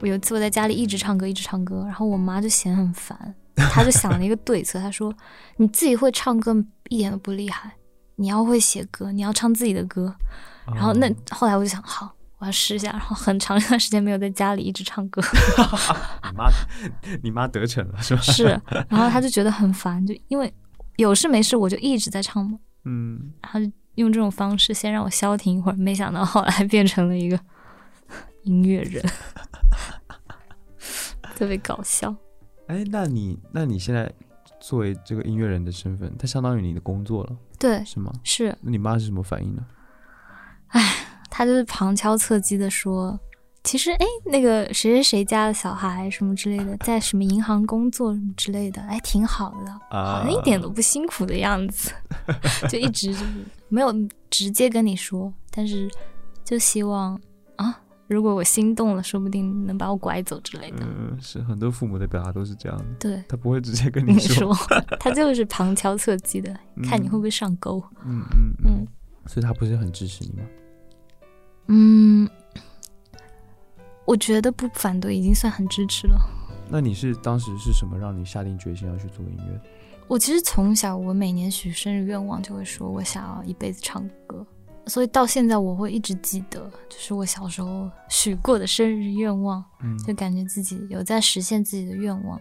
[0.00, 5.12] 我有一次我在家里一直唱歌，一直唱歌，然后我妈就嫌很烦，她就想了一个对策，她说
[5.58, 6.54] ：“你自己会唱歌
[6.88, 7.72] 一点都不厉害，
[8.16, 10.14] 你要会写歌，你要唱自己的歌。”
[10.66, 15.20] 然后那哦后来我就想，好，我要试一下，然后很长一段时间没有在家里一直唱歌，
[16.30, 16.50] 你妈，
[17.24, 18.20] 你妈得逞了是吧？
[18.20, 18.44] 是，
[18.88, 20.52] 然后她就觉得很烦，就因为
[20.96, 27.40] 有事没事我就一直在唱嘛，嗯，然后就用这种方式先让我消停一会儿，没想到后来变成了一个
[28.48, 29.04] 音乐人，
[31.36, 32.14] 特别搞笑。
[32.66, 34.10] 哎，那你那你现在
[34.58, 38.12] 作为这个音乐人的身份，它相当于你的工作了，对，是吗？
[38.24, 39.64] 是那你妈是什么反应呢？
[40.68, 40.82] 哎
[41.30, 43.18] 他就是旁敲侧击的说，
[43.62, 51.92] 其实哎，那个谁谁谁家的小孩什么之类的，在什么银行工作什么之类的，哎，挺好的，啊好像一点都不辛苦的样子，
[52.68, 53.24] 就一直就是
[53.68, 53.92] 没有
[54.28, 55.88] 直接跟你说，但是
[56.44, 57.18] 就希望
[57.56, 60.78] 啊，如果我心动了，说不定能把我拐走之类的。
[60.80, 64.52] 嗯，是很多父母的表达都是这样的，对，他不会直接跟跟你 你说，
[64.98, 67.80] 他就是旁敲侧击的，看你会不会上钩。
[68.04, 68.86] 嗯嗯嗯，嗯
[69.26, 70.48] 所以他不是很支持你吗？
[71.66, 72.28] 嗯，
[74.06, 76.18] 我觉得不反对已经算很支持了。
[76.70, 79.60] 那你是当时是什么让你下定决心要去做音乐？
[80.06, 84.46] 我其实从小，我每年许生日愿望就会说，我想要一辈子唱歌。
[84.88, 92.40] 所以到现在我会一直记得，就是我小时候许过的生日愿望，嗯就感觉自己有在实现自己的愿望。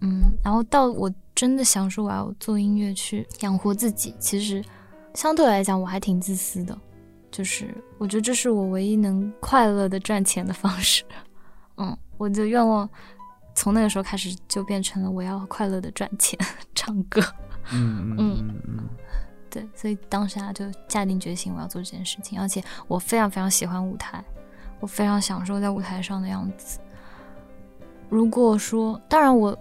[0.00, 4.62] 嗯，然后到我真的想说我要做音乐去养活自己，其实
[5.14, 6.78] 相对来讲我还挺自私的，
[7.30, 11.02] 就是我觉得这是我唯一能快乐的赚钱的方式。
[11.78, 12.88] 嗯，我的愿望
[13.54, 16.38] 从那个时候开始就变成了我要快乐的赚钱，
[16.74, 17.22] 唱歌。
[17.72, 18.88] 嗯嗯嗯嗯
[19.56, 24.22] 对，所以当下就下定决心我要做这件事情，而且我非常非常喜欢舞台，
[24.80, 26.78] 我非常享受在舞台上的样子。
[28.10, 29.56] 如果说，当然我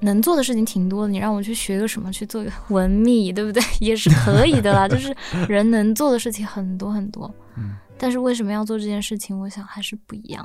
[0.00, 3.62] 能做的事情挺多的，你让我去学个什么，去做一个文秘，对不对？
[3.80, 5.16] 也是可以的啦，就是
[5.48, 7.32] 人能做的事情很多很多。
[7.56, 9.38] 嗯但是为什么要做这件事情？
[9.38, 10.44] 我想还是不一样。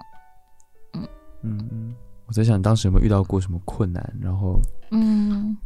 [0.94, 1.08] 嗯
[1.42, 1.96] 嗯，
[2.28, 4.60] 我在想当时有没有遇到过什么困难，然后
[4.92, 5.58] 嗯，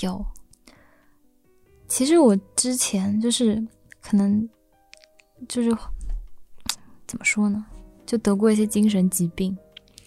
[0.00, 0.24] 有。
[1.94, 3.64] 其实我之前就是
[4.02, 4.48] 可能
[5.48, 5.70] 就是
[7.06, 7.64] 怎么说呢，
[8.04, 9.56] 就得过一些精神疾病，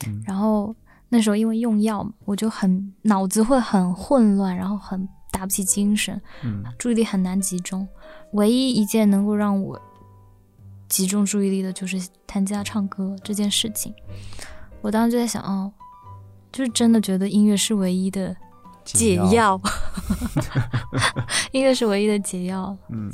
[0.06, 0.76] 嗯然后
[1.08, 7.88] 那时候因为用药嘛，我就很脑子会很混乱，然后很打不起精神，嗯注意力很难集中。
[8.34, 9.82] 唯一一件能够让我
[10.90, 13.94] 集中注意力的就是弹吉他唱歌这件事情。
[14.82, 15.72] 我当时就在想，哦，
[16.52, 18.36] 就是真的觉得音乐是唯一的
[18.94, 19.60] 解药，
[21.52, 22.76] 音乐 是唯一的解药。
[22.90, 23.12] 嗯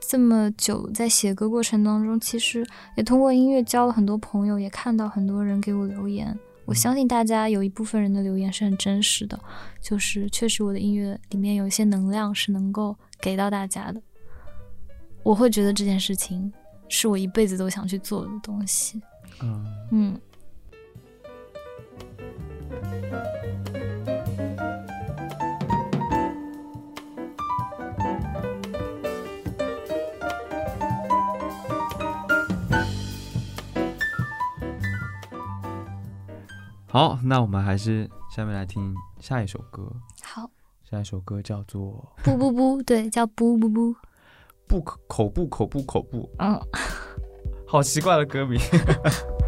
[0.00, 6.38] 这么久在写歌过程当中，其实也通过音乐交了很多朋友，也看到很多人给我留言。
[6.66, 9.40] 我相信大家有一部分人的留言是很真实的，
[9.80, 14.02] 就是确实我的音乐里面有一些能量是能够给到大家的。
[15.22, 16.52] 我会觉得这件事情
[16.88, 19.00] 是我一辈子都想去做的东西。
[19.40, 20.20] 嗯嗯，
[36.92, 39.90] 好，那我们还是下面来听下一首歌，
[40.22, 40.50] 好，
[40.84, 43.96] 下一首歌叫做 不不不，对，叫不不不，
[44.66, 46.60] 不口口部口不口不，嗯。
[47.66, 48.60] 好奇怪的歌名。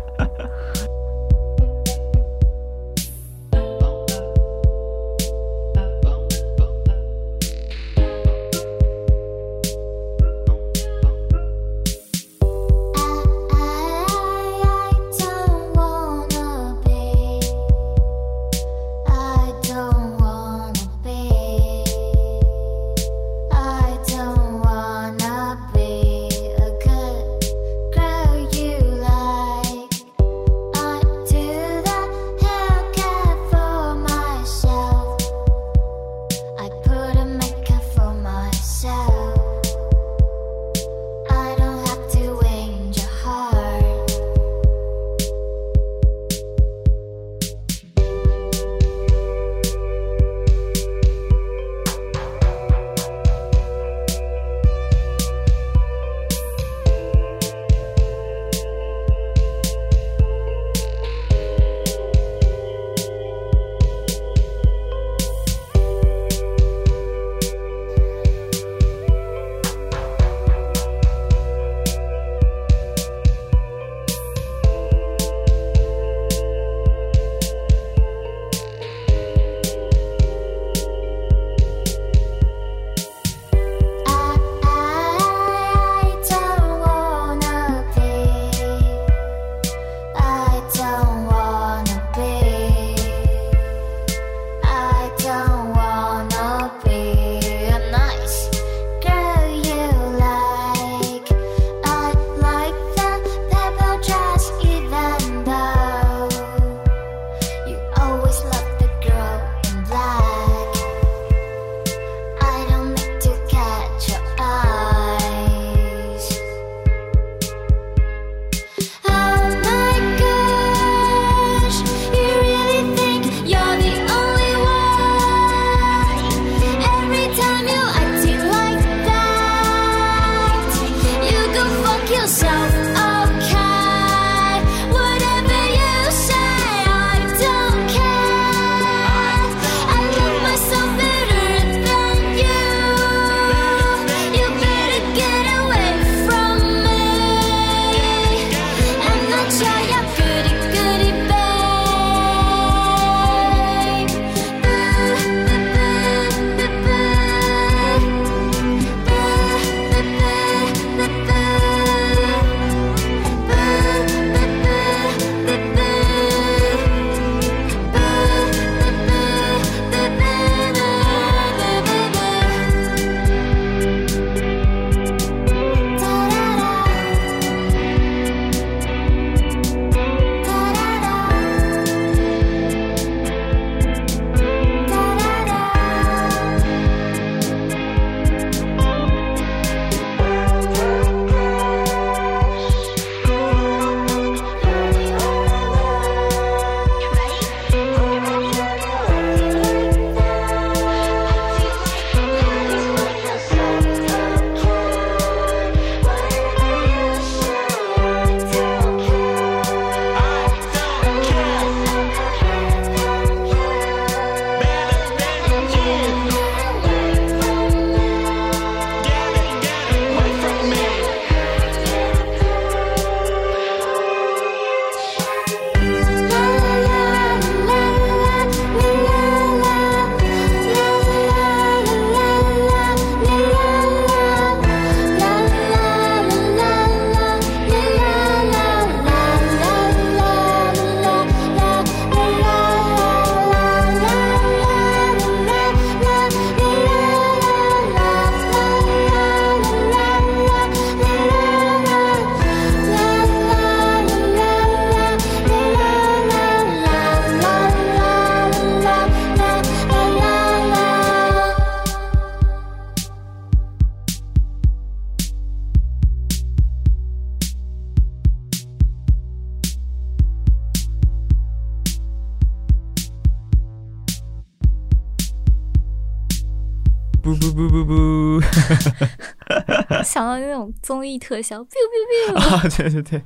[281.16, 283.22] 种综艺特效，biu biu biu， 啊，对对对，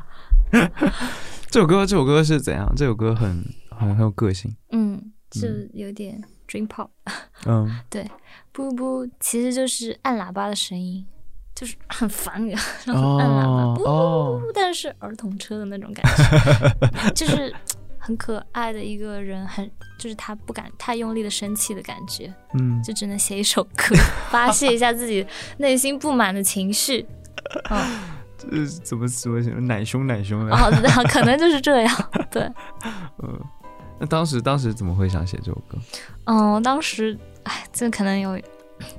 [1.50, 2.70] 这首歌这首歌是怎样？
[2.76, 6.88] 这首歌很很很有个性，嗯，就有点 dream pop。
[7.46, 8.08] 嗯 对
[8.52, 11.04] 不不，其实就是按喇叭的声音，
[11.54, 17.54] 就是很烦人，然后按喇叭，不哦不，但是儿童车的那种感觉，就是
[17.98, 23.94] 很可爱的一个人，很就是他不敢太用力的生气的感觉，嗯，就只能写一首歌
[24.30, 25.26] 发泄一下自己
[25.58, 27.06] 内心不满的情绪。
[27.70, 28.00] 嗯，
[28.36, 30.54] 这是怎么怎么想奶凶奶凶的？
[30.54, 30.70] 哦，
[31.08, 32.42] 可能就是这样， 对。
[33.22, 33.40] 嗯，
[33.98, 35.78] 那当时当时怎么会想写这首歌？
[36.26, 38.38] 嗯，当时，哎，这可能有，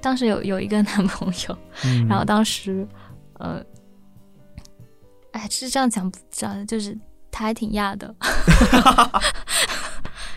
[0.02, 2.86] 当时有有一个男朋友，嗯然后当时，
[3.40, 3.64] 呃，
[5.32, 6.98] 哎，是这样讲不知道，就是
[7.32, 8.14] 他还挺亚的。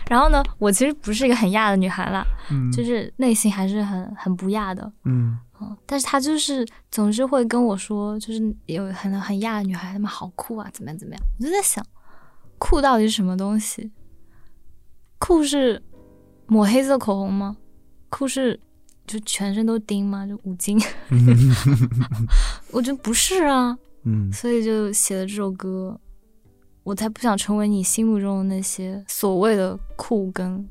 [0.09, 4.91] 然后呢，我其实不是一个很亚的女孩啦，嗯就是内心还是很很不亚的。
[5.05, 5.37] 嗯
[5.69, 11.23] 嗯，但是他就是总是会跟我说，就是有很很亚的女孩，她们好酷啊，怎么样怎么样。
[11.39, 11.85] 我就在想，
[12.57, 13.91] 酷到底是什么东西？
[15.19, 15.81] 酷是
[16.47, 17.55] 抹黑色口红吗？
[18.09, 18.59] 酷是
[19.07, 20.27] 就全身都钉吗？
[20.27, 20.79] 就五金？
[22.71, 25.99] 我觉得不是啊，嗯所以就写了这首歌。
[26.83, 30.69] 我才不想成为你心目中的那些所谓的酷跟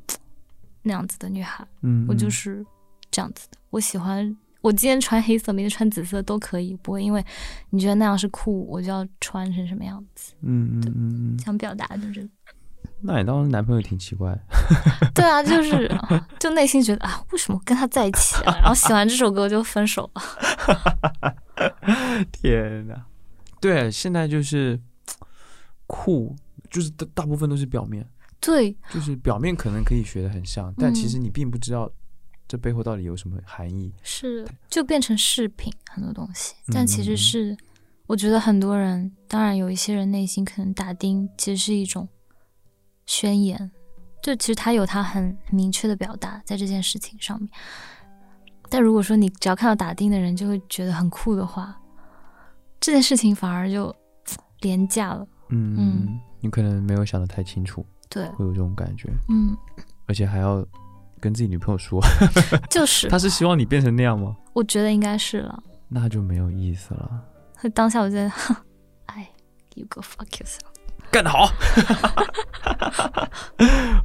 [0.83, 1.67] 那样子的女孩。
[1.81, 2.63] 嗯，我就是
[3.11, 3.57] 这样子的。
[3.71, 7.23] 我喜欢我今天穿黑色，明天穿紫色都可以，不会因为
[7.71, 10.33] 你觉得那样是酷，我就要穿成什么样子。
[10.41, 12.31] 嗯嗯嗯嗯，想表达的就是，
[13.01, 14.41] 那你当时男朋友挺奇怪的，
[15.15, 15.91] 对啊，就是
[16.39, 18.55] 就内心觉得啊，为什么跟他在一起啊？
[18.63, 20.23] 然后喜欢这首歌就分手了。
[22.31, 23.05] 天哪！
[23.61, 24.81] 对，现在就是
[25.87, 26.35] 酷，
[26.71, 28.05] 就是大大部分都是表面，
[28.41, 31.91] 对，就是表面可能可以学的很像，但其嗯实你并不知道
[32.47, 33.93] 这背后到底有什么含义。
[34.03, 37.57] 是就变成饰品很多东西，嗯但其实是
[38.07, 42.09] 我觉得很多人，当然有一些人内心可能打钉其实是一种
[43.07, 43.71] 宣言，
[44.23, 47.49] 就其实他有他很明确的表达在这件事情上面。
[48.69, 51.79] 但如果说你只要看到打钉的人就会觉得很酷的话，
[52.81, 53.95] 这件事情反而就
[54.61, 55.27] 廉价了。
[55.51, 59.57] 嗯嗯你可能没有想的太清楚，对，会有这种感觉，嗯，
[60.07, 60.67] 而且还要
[61.23, 62.03] 跟自己女朋友说，
[62.69, 64.37] 就是他是希望你变成那样吗？
[64.53, 65.63] 我觉得应该是了。
[65.89, 67.23] 那就没有意思了。
[67.75, 68.57] 当下我觉得，哼
[69.07, 69.29] 哎
[69.77, 70.59] ，you go fuck yourself。
[71.13, 71.49] 干得好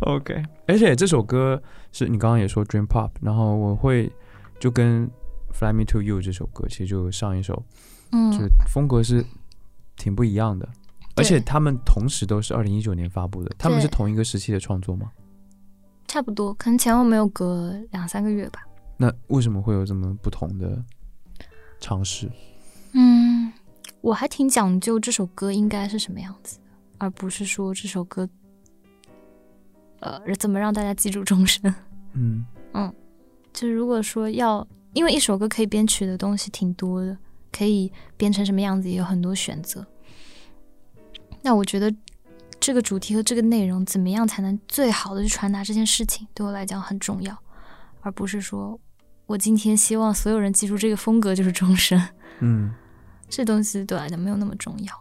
[0.01, 0.43] ，OK。
[0.68, 1.59] 而且这首歌
[1.91, 4.11] 是你刚刚也说 Dream Pop，然后我会
[4.59, 5.09] 就跟
[5.53, 7.55] Fly Me to You 这首歌，其实就上一首，
[8.11, 9.26] 就是嗯，风格是
[9.95, 10.68] 挺不一样的，
[11.15, 15.09] 而且他们同时都是二零一九年发布的，他们是同一个时期的创作吗？
[16.08, 18.62] 差不多，可能前后没有隔两三个月吧。
[18.95, 20.84] 那为什么会有这么不同的
[21.80, 22.32] 尝试？
[22.93, 23.51] 嗯，
[24.01, 26.58] 我还挺讲究这首歌应该是什么样子，
[26.97, 28.28] 而不是说这首歌，
[29.99, 31.74] 呃，怎么让大家记住终身。
[32.14, 32.45] 嗯
[33.53, 37.18] 就如果说要，因为一首歌可以编曲的东西挺多的，
[37.51, 39.86] 可以编成什么样子也有很多选择。
[41.41, 41.91] 那我觉得
[42.68, 47.34] 这个主题和这个内容怎么样才能最好的去传达这件事情，对我来讲很重要，
[48.01, 48.78] 而不是说
[49.26, 51.97] 我今天希望所有人记住这个风格就是终身，
[52.41, 52.74] 嗯，
[53.30, 54.93] 这东西对我来讲没有那么重要。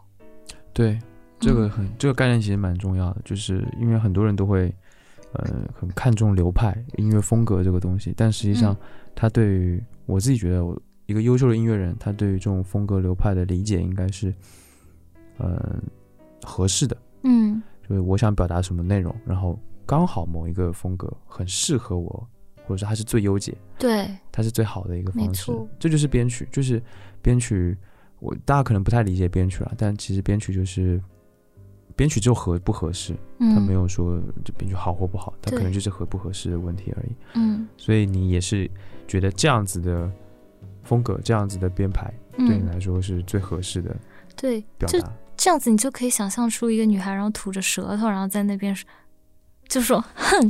[0.72, 0.96] 对，
[1.40, 1.70] 这个嗯。
[1.70, 4.72] 很、这个概念其实蛮重要的，就是因为很多人都会
[5.32, 8.78] 呃很看重流派音乐风格这个东西，但实际上嗯。
[9.16, 14.32] 他对于我自己觉得我一个优秀的音乐人，他对于这种风格流派的理解应该是
[15.38, 15.82] 呃
[16.44, 16.96] 合适的，
[17.26, 22.28] 嗯就是我想表达什么内容，然后刚好某一个风格很适合我，
[22.66, 25.52] 或者说它是最优解，对，它是最好的一个方式。
[25.78, 26.82] 这就是编曲，就是
[27.22, 27.76] 编曲。
[28.18, 30.98] 我大家可能不太理解编曲了，但其实编曲就是
[31.94, 37.14] 编曲就合不合适，嗯，它没有说这编曲好或不好，它可能就是合不合适的问题而已。
[37.34, 38.68] 嗯所以你也是
[39.06, 40.10] 觉得这样子的
[40.82, 43.94] 风格、这样子的编排，对你嗯，来说是最合适的
[44.34, 45.12] 对，表达。
[45.36, 48.76] 这样子，你就可以想象出一个女孩，然后吐着舌头，然后在那边
[49.68, 50.48] 就说哼，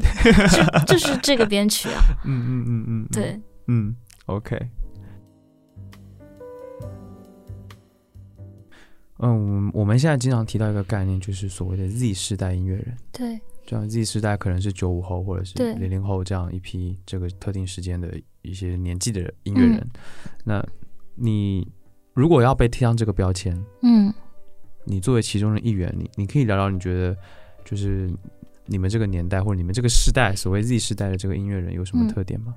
[0.86, 4.58] 就就是这个编曲啊，嗯嗯嗯嗯，对，嗯，OK。
[9.18, 12.94] 嗯，我们现在经常提到一个概念，就是所谓的 Z 世代音乐人。
[13.10, 15.74] 对，这样 Z 世代可能是九五后或者是对。
[15.76, 19.76] 零零后这样一批这个特定时间的一些年纪的人音乐人。
[19.78, 19.90] 嗯。
[20.44, 20.66] 那
[21.14, 21.66] 你
[22.12, 24.12] 如果要被贴上这个标签，嗯
[24.86, 27.14] 你作为其中的一员，你你可以聊聊你觉得
[27.64, 28.10] 就是
[28.64, 32.54] 你们这个年代或者你们这个世代所谓 Z 世代的这个音乐人有什么嗯特点吗？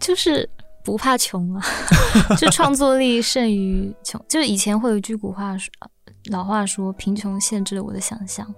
[0.00, 0.48] 就是
[0.84, 1.62] 不怕穷啊，
[2.36, 4.20] 就创作力胜于穷。
[4.28, 5.70] 就是以前会有一句古话说，
[6.30, 8.52] 老话说贫穷限制了我的想象，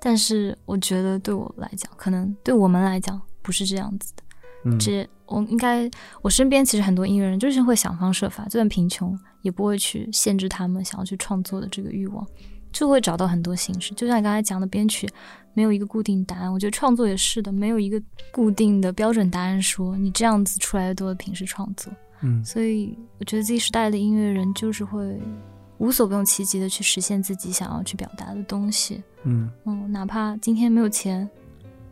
[0.00, 4.22] 但是我觉得对我来讲，可能对我们来讲不是这样子的。
[4.66, 5.90] 嗯这我应该，
[6.22, 12.26] 我身边其实很多音乐人就是会想方设法，就算贫穷，也不会去限制他们想要去创作的这个欲望，
[12.72, 13.94] 就会找到很多形式。
[13.94, 15.08] 就像你刚才讲的，编曲
[15.54, 18.00] 没有一个固定答案，我觉得创作也是的，没有一个
[18.32, 21.92] 固定的标准答案说你这样子出来的都是平时创作。
[22.20, 25.20] 嗯所以我觉得 Z 时代的音乐人就是会
[25.78, 29.02] 无所不用其极的去实现自己想要去表达的东西。
[29.24, 31.28] 嗯嗯，哪怕今天没有钱，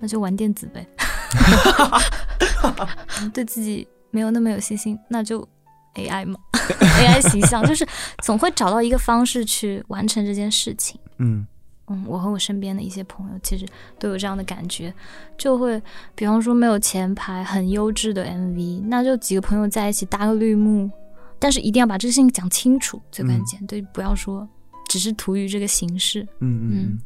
[0.01, 0.87] 那就玩电子呗。
[3.33, 5.47] 对自己没有那么有信心，那就
[5.95, 7.87] AI 嘛，AI 形象就是
[8.23, 11.01] 总会找到一个方式去完成这件事情。
[11.19, 11.47] 嗯
[11.89, 13.67] 嗯，我和我身边的一些朋友其实
[13.99, 14.95] 都有这样的感觉，
[15.37, 15.83] 就会
[16.15, 20.89] 比方说没有前排很优质的 MV，那就几个朋友在一起搭个绿幕，
[21.41, 24.49] 但是一定要把这个事情讲清楚，最关键，对，不要说
[24.89, 26.23] 只是图于这个形式。
[26.39, 26.99] 嗯嗯嗯，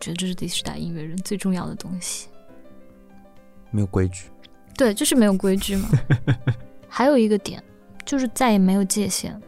[0.00, 2.26] 觉得这是第十代音乐人最重要的东西。
[3.72, 4.26] 没有规矩。
[4.76, 5.88] 对，就是没有规矩嘛。
[6.88, 7.62] 还有一个点，
[8.04, 9.40] 就是再也没有界限。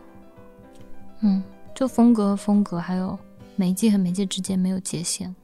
[1.20, 1.42] 嗯，
[1.74, 3.18] 就风格和风格，还有
[3.56, 5.34] 媒介和媒介之间没有界限。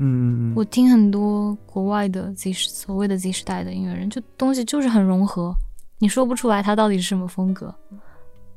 [0.00, 5.52] 嗯我听很多国外的 Z 时所谓的 Z 时代的音乐人，就东西就是很融合，
[5.98, 7.74] 你说不出来它到底是什么风格，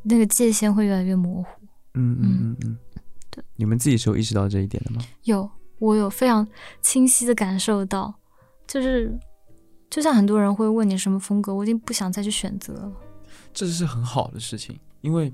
[0.03, 1.49] 那个界限会越来越模糊。
[1.95, 2.77] 嗯嗯嗯嗯，
[3.31, 5.01] 对，你们自己是有意识到这一点的吗？
[5.23, 6.47] 有，我有非常
[6.79, 8.13] 清晰的感受到，
[8.71, 9.13] 就是
[9.89, 12.91] 就像很多人会问你什么风格，我已经不想再去选择了。
[13.53, 15.33] 这是很好的事情，因为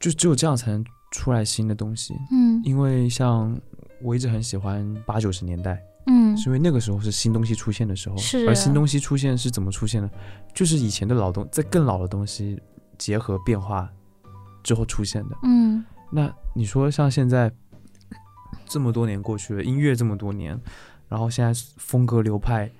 [0.00, 2.14] 就只有这样才能出来新的东西。
[2.32, 3.54] 嗯因为像
[4.00, 10.10] 我一直很喜欢八九十年代，嗯是因为那个时候是新东西出现的时候，是而新东西出现是怎么出现的？
[10.54, 12.58] 就是以前的老东，在更老的东西
[12.96, 13.86] 结合变化
[14.62, 15.36] 之后出现的。
[15.42, 17.52] 嗯那你说像现在
[18.64, 20.58] 这么多年过去了，音乐这么多年，
[21.08, 22.70] 然后现在风格流派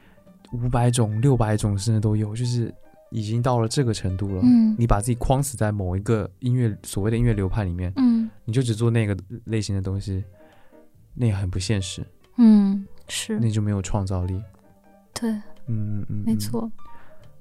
[0.53, 2.73] 五百种、六百种甚至都有，就是
[3.11, 4.41] 已经到了这个程度了。
[4.45, 10.23] 嗯你把自己框死在某一个音乐所谓的音乐流派里面，嗯你就只做那个类型的东西，
[11.15, 12.07] 那也很不现实，
[12.37, 14.41] 嗯，是那就没有创造力。
[15.13, 15.31] 对，
[15.67, 16.71] 嗯嗯嗯，没错。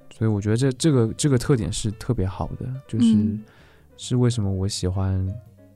[0.09, 3.43] 所以我觉得这这个这个特点是特别好的，就是、嗯
[3.97, 5.27] 是为什么我喜欢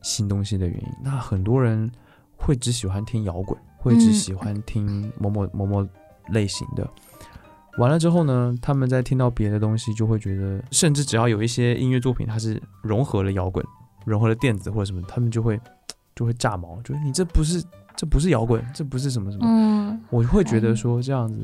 [0.02, 0.90] 新东西的原因。
[1.04, 1.92] 那很多人
[2.38, 5.88] 会只喜欢听摇滚，会只嗯喜欢听某某某某
[6.30, 6.88] 类型的。
[7.78, 13.66] 完了之后呢，他们在听到别的东西，就会觉得，甚至只要有一些音乐作品，它是融合了摇滚、
[14.06, 15.60] 融合了电子或者什么，他们就会
[16.14, 17.64] 就会炸毛，就是你这不是
[17.96, 19.46] 这不是摇滚，这不是什么什么。
[19.48, 21.40] 嗯我会觉得说这样子，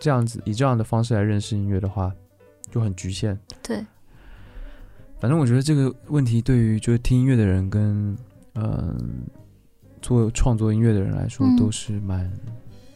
[0.00, 2.10] 这样子以这样的方式来认识音乐的话，
[2.70, 3.38] 就很局限。
[3.62, 3.84] 对，
[5.20, 8.16] 反正我觉得这个问题对于就是听音乐的人跟
[8.54, 8.96] 嗯、
[10.00, 12.30] 做创作音乐的人来说嗯都是蛮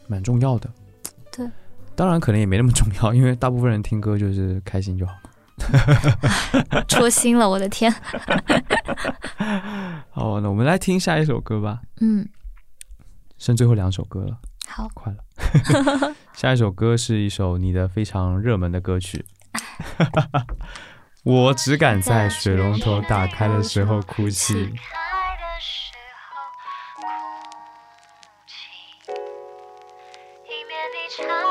[0.07, 0.69] 蛮重要的。
[1.31, 1.49] 对，
[1.95, 5.13] 当然可能也没那么重要，因为大部分人听歌就是开心就好。
[6.87, 7.91] 戳心了，我的天。
[10.09, 12.27] 好，那我们来听下一首歌吧，嗯，
[13.37, 14.37] 剩最后两首歌了，
[14.67, 15.19] 好，快了。
[16.33, 19.23] 下一首歌是一首你的非常热门的歌曲。
[21.23, 24.73] 我只敢在水龙头打开的时候哭泣。
[31.17, 31.42] hedgehog.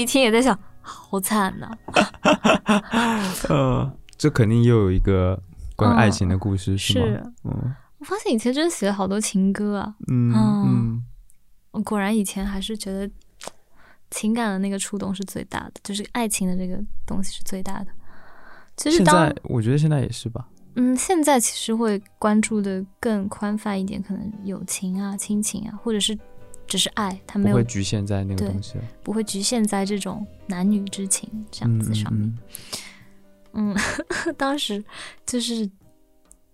[0.00, 1.70] 己听也在想，好惨呐、
[3.48, 5.40] 呃，这肯定又有一个
[5.76, 7.06] 关于爱情的故事，是吗？
[7.06, 11.04] 是嗯我发现以前真的写了好多情歌啊，嗯嗯嗯，
[11.72, 13.10] 我果然以前还是觉得
[14.10, 17.88] 情感的那个触动是最大的，就是爱情的这个东西是最大的。
[18.74, 20.48] 其实现当在我觉得现在也是吧。
[20.76, 26.18] 嗯，现在其实会关注的更宽泛一点，可能友情啊、亲情啊，或者是
[26.70, 28.76] 只是爱，它没有不会局限在那个东西。
[29.02, 32.32] 不会局限在这种男女之情这样子上面。
[33.52, 33.76] 嗯嗯，
[34.38, 34.82] 当时
[35.26, 35.68] 就是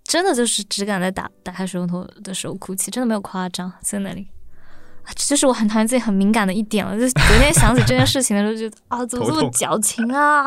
[0.02, 4.26] 真的就是只敢在打打开水龙头的时候哭泣，真的没有夸张，在那里。
[5.14, 6.92] 就是我很讨厌自己很敏感的一点了。
[6.98, 10.46] 就昨天想起这件事情的时候，就啊，怎么这么矫情啊？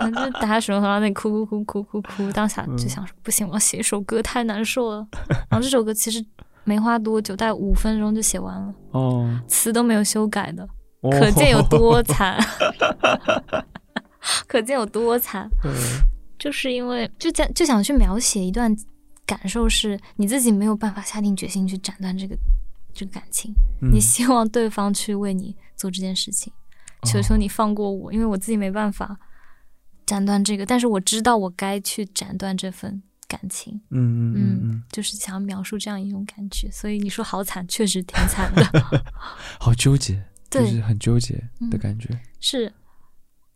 [0.00, 5.06] 然 后就打开水龙头，然后那里哭哭哭哭哭哭，当下嗯就想说，不行，我要写一首歌，太难受了。
[5.48, 6.24] 然后这首歌其实
[6.64, 10.62] 没花多久，大概五分钟就写完了，哦，词都没有修改的。
[11.00, 11.10] 哦。
[11.10, 12.38] 可见有多惨，
[14.48, 15.48] 可见有多惨。
[15.64, 15.70] 嗯
[16.36, 18.74] 就是因为就在就想去描写一段
[19.24, 22.36] 感受，是你自己没有办法下定决心去斩断这个
[22.92, 23.90] 这个感情，嗯。
[23.90, 26.52] 你希望对方去为你做这件事情，
[27.04, 29.16] 求求你放过我，因为我自己没办法
[30.04, 33.74] 斩断这个，但是我知道我该去斩断这份感情。
[33.90, 38.64] 嗯嗯嗯嗯嗯，，就是想要描述这样一种感觉，所以你说好惨，确实挺惨的。
[39.60, 40.14] 好纠结，
[40.50, 42.08] 就对是很纠结的嗯感觉。
[42.40, 42.72] 是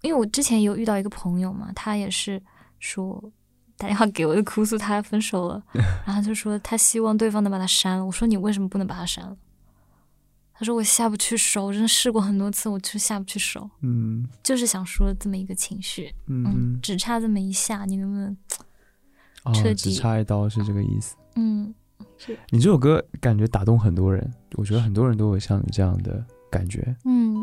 [0.02, 2.40] 因为我之前有遇到一个朋友嘛，他也是
[2.78, 3.32] 说
[3.76, 5.62] 打电话给我就哭诉他分手了，
[6.06, 8.04] 然后就说他希望对方能把他删了。
[8.04, 9.36] 我说你为什么不能把他删了？
[10.54, 18.36] 他说我下不去手，我真的试过很多次，我就下不去手，嗯就是想说这么一个情绪，嗯，只差这么一下，你能不能？
[19.44, 21.16] 哦彻，只底差一刀是这个意思。
[21.36, 21.72] 嗯，
[22.16, 26.94] 是你这首歌感觉打动很多人，我觉得很多人都有像你这样的感觉。
[27.04, 27.36] 嗯，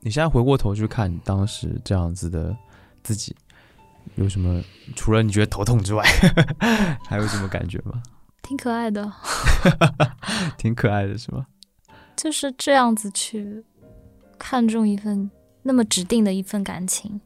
[0.00, 2.56] 你现在回过头去看你当时这样子的
[3.02, 3.34] 自己，
[4.16, 4.62] 有什么
[4.94, 6.04] 除了你觉得头痛之外，
[7.08, 8.02] 还有什么感觉吗？
[8.42, 9.12] 挺可爱的，
[10.56, 11.46] 挺可爱的是吗？
[12.16, 13.64] 就是这样子去
[14.38, 15.28] 看重一份
[15.62, 17.20] 那么指定的一份感情，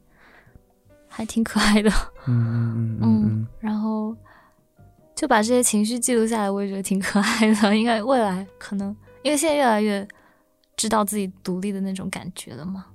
[1.11, 1.91] 还挺可爱的。
[2.25, 4.15] 嗯嗯嗯嗯嗯然后
[5.13, 7.75] 就把这些情绪记录下来，我也觉得挺可爱的。
[7.77, 10.07] 应该未来可能，因为现在越来越
[10.77, 12.85] 知道自己独立的那种感觉了嘛，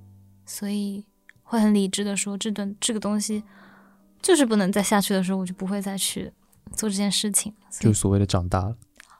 [0.44, 1.04] 所以
[1.42, 3.44] 会很理智的说，这段这个东西
[4.20, 6.32] 就是不能再下去的时候，我就不会再去
[6.72, 7.54] 做这件事情。
[7.70, 8.76] 所就所谓的长大了，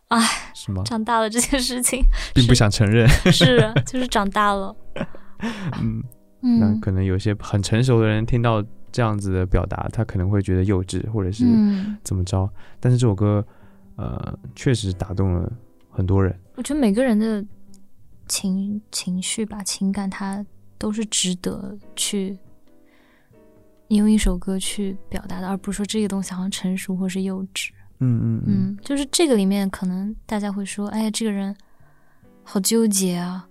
[0.09, 0.21] 哎，
[0.55, 0.83] 是吗？
[0.85, 2.03] 长大了这件事情
[2.35, 3.07] 并不想承认。
[3.31, 4.75] 是就是长大了，
[5.81, 6.03] 嗯，
[6.41, 8.65] 那嗯可能有些很成熟的人听到
[8.97, 12.51] 这样子的表达，他可能会觉得幼稚，或者是嗯，怎么着。
[12.81, 13.47] 但是这首歌，
[13.97, 15.53] 呃，确实打动了
[15.91, 16.35] 很多人。
[16.55, 17.45] 我觉得每个人的
[18.27, 20.43] 情情绪吧，情感，它
[20.79, 22.39] 都是值得去
[23.89, 27.69] 你用一首歌去表达的，而不是说这个东西好像成熟或是幼稚。
[27.99, 31.55] 嗯嗯嗯嗯，就是这个里面可能大家会说，哎呀，这个人
[32.45, 33.47] 好纠结啊，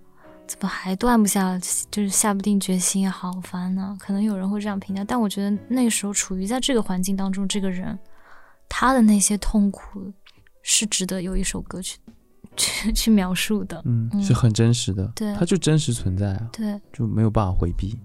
[0.46, 1.58] 怎么还断不下，
[1.90, 7.98] 就是下不定决心啊，好烦呐、可能有人会这样评价，但我觉得那个时候处于在这个环境当中，这个人
[8.68, 10.12] 他的那些痛苦
[10.62, 11.98] 是值得有一首歌去
[12.56, 13.82] 去去描述的。
[13.84, 17.98] 嗯，嗯是很真实的，对他就真实存在啊，对，就没有办法回避。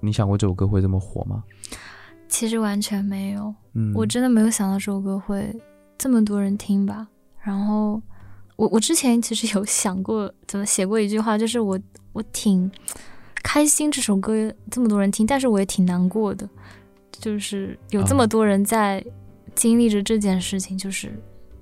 [0.00, 1.44] 你想过这首歌会这么火吗？
[2.28, 5.54] 其实完全没有，嗯，我真的没有想到这首歌会
[5.98, 7.06] 这么多人听吧。
[7.42, 8.00] 然后
[8.60, 11.80] 我我之前其实有想过，怎么写过一句话，就是我
[12.12, 12.70] 我挺
[13.42, 16.46] 开心这首歌这么多人听，但是我也挺难过的，
[17.10, 19.02] 就是有这么啊多人在
[19.54, 21.10] 经历着这件事情，就是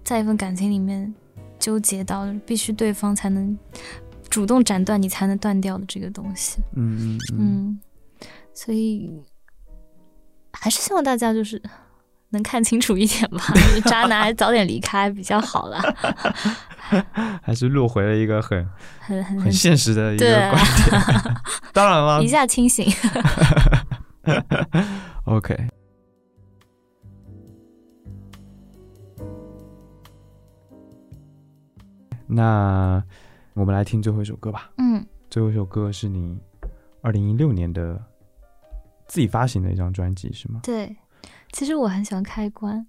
[0.03, 1.15] 在一份感情里面
[1.61, 3.57] 纠结到必须对方才能
[4.29, 6.59] 主动斩断你才能断掉的这个东西。
[6.75, 7.81] 嗯嗯嗯嗯，
[8.53, 9.23] 所以
[10.51, 11.63] 还是希望大家就是
[12.31, 13.41] 能看清楚一点吧。
[13.87, 15.81] 渣男还是早点离开比较好啦。
[17.43, 18.69] 还是落回了一个很
[19.01, 21.35] 很很很现实的一个观点。
[21.73, 22.87] 当然了一下清醒。
[25.25, 25.69] OK。
[32.27, 33.03] 那
[33.55, 34.71] 我们来听最后一首歌吧。
[34.77, 36.39] 嗯，最后一首歌是你
[37.01, 37.99] 二零一六年的
[39.07, 40.61] 自己发行的一张专辑是吗？
[40.63, 40.95] 对。
[41.53, 42.87] 其实我很喜欢开关。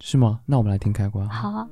[0.00, 0.40] 是吗？
[0.44, 1.26] 那我们来听开关。
[1.28, 1.66] 好啊。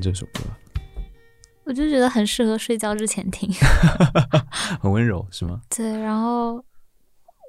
[0.00, 0.40] 欢这首歌？
[1.64, 3.48] 我就觉得很适合睡觉之前听。
[4.80, 5.60] 很温柔是吗？
[5.68, 6.64] 对，然后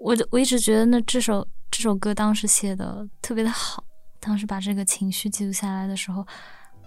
[0.01, 3.81] 我就我一直觉得那这首这首歌当时写的特别的好，
[4.19, 6.27] 当时把这个情绪记录下来的时候，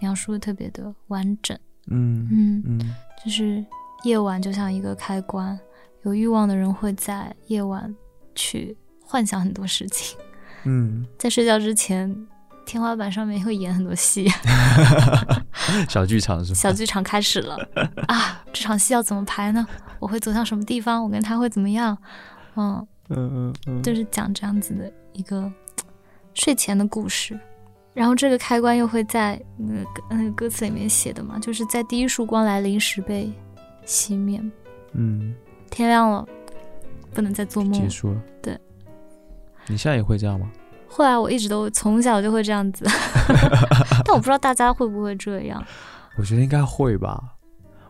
[0.01, 1.59] 描述的特别的完整。
[1.87, 3.65] 嗯嗯，嗯就是
[4.05, 5.59] 夜晚就像一个开关，
[6.03, 7.93] 有欲望的人会在夜晚
[8.35, 10.19] 去幻想很多事情，
[10.65, 12.15] 嗯，在睡觉之前，
[12.65, 14.29] 天花板上面会演很多戏，
[15.89, 16.57] 小剧场是吧？
[16.59, 17.57] 小剧场开始了
[18.09, 18.45] 啊！
[18.53, 19.67] 这场戏要怎么排呢？
[19.99, 21.03] 我会走向什么地方？
[21.03, 21.97] 我跟他会怎么样？
[22.57, 25.51] 嗯，嗯嗯嗯，就是讲这样子的一个
[26.35, 27.39] 睡前的故事。
[27.93, 33.33] 然后这个开关又会在那个歌那个歌词里面写的嘛，就是在第一束光来临时被
[33.87, 34.43] 熄灭，
[34.95, 35.33] 嗯，
[35.71, 36.27] 天亮了，
[37.13, 37.73] 不能再做梦。
[37.73, 38.21] 结束了。
[38.43, 38.59] 对，
[39.69, 40.51] 你现在也会这样吗？
[40.97, 42.85] 后来我一直都从小就会这样子，
[44.07, 45.61] 但我不知道大家会不会这样。
[46.17, 47.21] 我觉得应该会吧。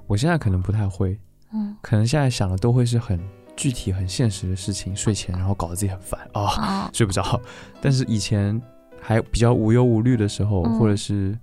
[0.07, 1.21] 我现在可能不太会，
[1.53, 3.21] 嗯可能现在想的都会是很
[3.57, 7.39] 具体、很现实的事情，睡前然后搞得自己很烦啊、啊， 睡不着。
[7.83, 8.59] 但是以前
[8.99, 11.39] 还比较无忧无虑的时候，嗯或者是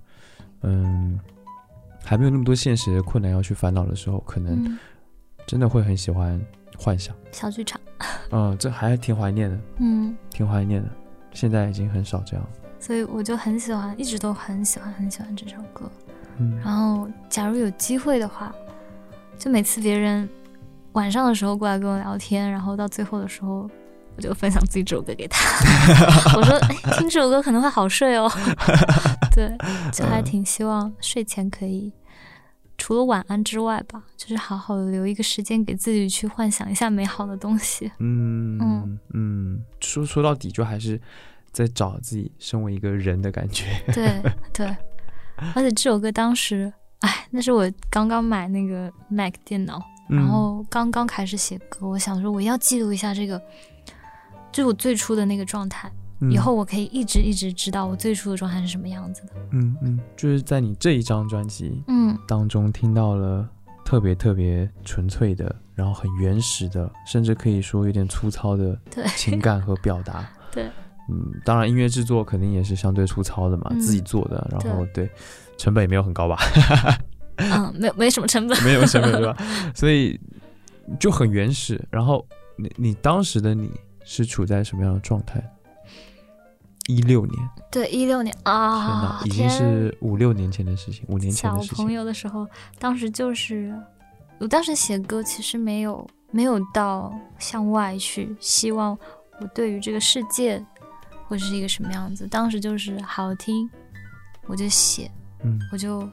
[0.64, 1.20] 嗯
[2.04, 4.80] 还没有那么多现实的困难要去烦恼的时候，可能嗯，
[5.46, 6.44] 真的会很喜欢
[6.76, 7.16] 幻想。
[7.32, 7.80] 小剧场，
[8.32, 10.90] 嗯，这还挺怀念的，嗯，挺怀念的。
[11.34, 12.45] 现在已经很少这样。
[12.80, 15.90] 所以我就很喜欢，一直都很喜欢很喜欢这首歌。
[16.40, 18.52] 嗯然后，假如有机会的话，
[19.38, 20.28] 就每次别人
[20.94, 23.70] 晚上的时候过来跟我聊天，然后到最后的时候，
[24.16, 25.40] 我就分享自己这首歌给他。
[26.36, 28.32] 我说，哎，听这首歌可能会好睡哦。
[29.34, 29.56] 对，
[29.94, 31.91] 就还挺希望睡前可以，
[32.82, 37.91] 除了晚安之外吧，就是好好的留一个时间给自己去幻想一下美好的东西。
[37.99, 40.99] 嗯嗯嗯，说说到底，就还是
[41.52, 43.66] 在找自己身为一个人的感觉。
[43.94, 44.20] 对
[44.52, 44.66] 对，
[45.53, 49.80] 而且这首歌当时，哎，那是我刚刚买那个 Mac 电脑，
[50.10, 53.40] 嗯然后刚刚开始写歌，我想说我要记录一下这个，
[54.52, 59.34] 就是我最初的那个状态，嗯以后我可以一直一直知道我最初的状态是什么样子的。
[59.52, 63.48] 嗯嗯，就是在你这一张专辑嗯当中听到了
[63.84, 68.77] 特别特别纯粹的，然后很原始的，甚至可以说有点粗糙的
[69.15, 70.30] 情感和表达。
[70.53, 70.65] 对，
[71.10, 75.10] 嗯，当然音乐制作肯定也是相对粗糙的嘛，嗯自己做的，然后对
[75.57, 76.38] 成本也没有很高吧，
[77.38, 78.57] 嗯，没有没什么成本。
[78.64, 79.35] 没有成本是吧？
[79.73, 80.19] 所以
[80.99, 81.84] 就很原始。
[81.89, 82.26] 然后
[82.57, 83.72] 你你当时的你
[84.03, 85.41] 是处在什么样的状态？
[86.88, 91.91] 一六年，对，一六年啊，，已经是五六年前的事情，五年前小朋的事情。
[91.91, 92.48] 友的时候，
[92.80, 93.74] 当时就是
[94.40, 98.98] 我当时写歌，其实没有没有到向外去，希望
[99.40, 100.64] 我对于这个世界
[101.28, 102.28] 会是一个什么样子。
[102.28, 103.70] 当时就是好听，
[104.48, 105.10] 我就写，
[105.44, 106.10] 嗯我就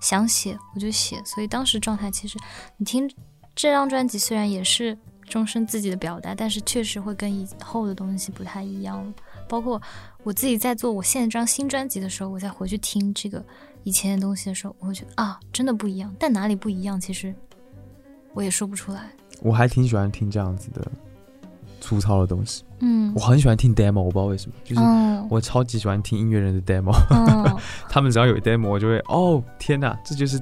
[0.00, 1.20] 想写，我就写。
[1.24, 2.38] 所以当时状态其实，
[2.76, 3.10] 你听
[3.54, 9.12] 这张专辑虽然也是终身自己的表达，但是确实会跟以后的东西不太一样了。
[9.48, 9.80] 包括
[10.22, 13.44] 我自己在做我现在这张新专辑的时候，我再回去听这个
[13.84, 16.14] 以前的东西的时候，我会觉得啊，真的不一样。
[16.18, 17.34] 但哪里不一样，其实
[18.32, 19.10] 我也说不出来。
[19.42, 20.90] 我还挺喜欢听这样子的
[21.80, 22.64] 粗糙的东西。
[22.80, 26.92] 嗯我很喜欢听 demo，我不知道为什么，就是嗯我超级喜欢听音乐人的 demo。
[27.10, 27.56] 嗯
[27.88, 30.40] 他们只要有 demo，我就会哦天哪，这就是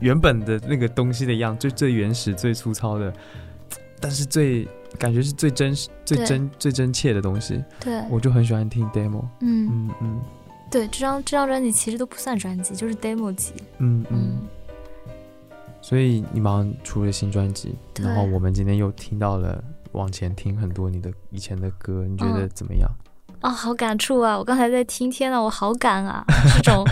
[0.00, 3.12] 原本的那个东西的样，最最原始、最粗糙的，
[4.00, 4.66] 但是最
[4.98, 7.62] 感觉是最真实、最真、最真切的东西。
[7.80, 9.24] 对，我就很喜欢听 demo。
[9.40, 10.20] 嗯嗯嗯
[10.70, 13.52] 对，这张这张专辑其实都不算专辑，就是 demo 集。
[13.78, 14.18] 嗯嗯。
[14.18, 14.38] 嗯
[15.80, 19.62] 所以你马上出了新专辑，然后我们今天又听到了
[19.92, 22.90] 往前听很多你的以前的歌，你觉得嗯怎么样？
[23.40, 24.38] 啊、好感触啊！
[24.38, 26.24] 我刚才在听，天呐，我好感啊！
[26.56, 26.82] 这种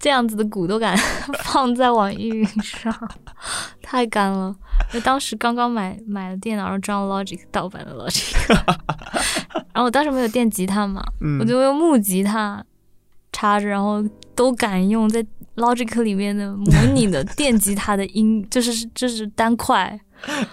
[0.00, 0.96] 这样子的鼓都敢
[1.44, 2.92] 放在网易云上，
[3.82, 4.52] 太干了。
[4.90, 8.34] 就当时刚刚买买了电脑，然后装了 Logic 盗版的 Logic，
[9.72, 12.64] 然后我当时没有电吉他嘛，嗯我就用木吉他
[13.30, 14.02] 插着，然后
[14.34, 15.24] 都敢用在
[15.56, 20.00] Logic 里面的模拟的电吉他的音， 就是就是单块。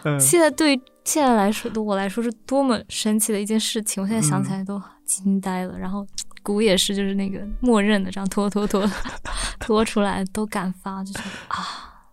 [0.03, 5.79] 嗯现在对于现在来说，对我来说是多么神奇的一件事情，我现在想起来都惊呆了。
[5.79, 6.05] 然后
[6.47, 8.89] 鼓也是，就是那个默认的这样拖拖拖
[9.59, 12.07] 拖出来都敢发，就觉得啊，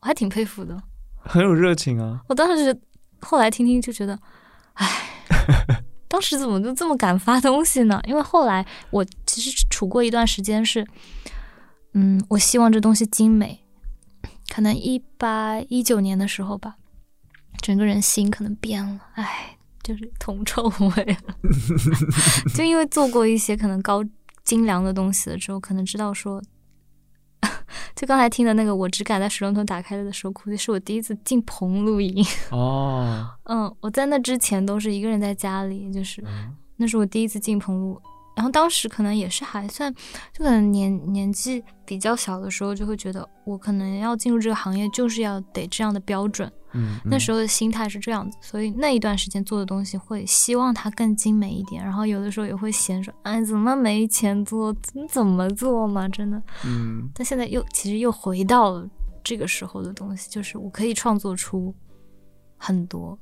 [0.00, 0.74] 我还挺佩服的。
[1.18, 2.18] 很有热情啊。
[2.30, 2.74] 我当时
[3.20, 4.18] 后来听听就觉得，
[4.72, 4.86] 唉，
[6.08, 8.00] 当时怎么就这么敢发东西呢？
[8.06, 10.86] 因为后来我其实处过一段时间是，
[11.92, 13.60] 嗯，我希望这东西精美，
[14.48, 16.76] 可能一八一九年的时候吧，
[17.60, 19.57] 整个人心可能变了，唉，
[19.88, 20.62] 就是铜臭
[20.96, 21.16] 味，
[22.54, 24.04] 就因为做过一些可能高
[24.44, 26.42] 精良的东西了之后，可能知道说。
[27.94, 32.24] 就刚才听的那个，我只敢在水龙头打开的时候哭，是我第一次进棚录音。
[32.50, 36.22] 哦，嗯，我在那之前都是一个人在家里，就是
[36.76, 38.00] 那是我第一次进棚录，
[38.38, 39.92] 然后当时可能也是还算，
[40.32, 46.48] 就可能年年纪比较小的时候，就会觉得我可能要进入这个行业，就是要得这样的标准。
[46.72, 54.72] 嗯，那时候候的心态是这样子，所以那一段时间做的东西会希望它更精美一点，然后有的时候也会嫌说，哎，怎么没钱做？
[54.74, 56.08] 怎怎么做嘛？
[56.08, 56.40] 真的。
[56.64, 58.88] 嗯但现在又其实又回到了
[59.24, 61.74] 这个时候的东西，就是我可以创作出
[62.56, 63.18] 很多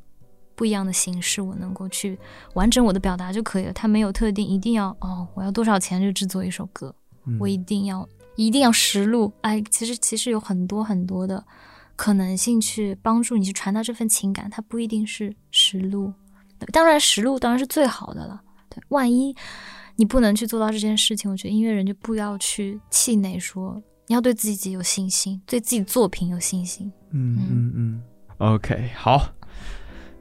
[0.57, 2.19] 不一样的形式，我能够去
[2.55, 3.73] 完整我的表达就可以了。
[3.73, 6.93] 它没有特定一定要哦，我要多少钱就制作一首歌，
[7.27, 9.33] 嗯我一定要一定要实录。
[9.43, 11.45] 哎，其实其实有很多很多的
[11.95, 16.13] 可能性去帮助你去传达这份情感，它不一定是实录。
[16.73, 18.41] 当然，实录当然是最好的了。
[18.71, 19.37] 对，万一
[19.95, 26.91] 你不能去做到这件事情，我觉得音乐人就不要去气馁说，你要对自己有信心，对自己作品有信心。
[27.11, 28.03] 嗯嗯嗯
[28.39, 29.29] ，OK，好，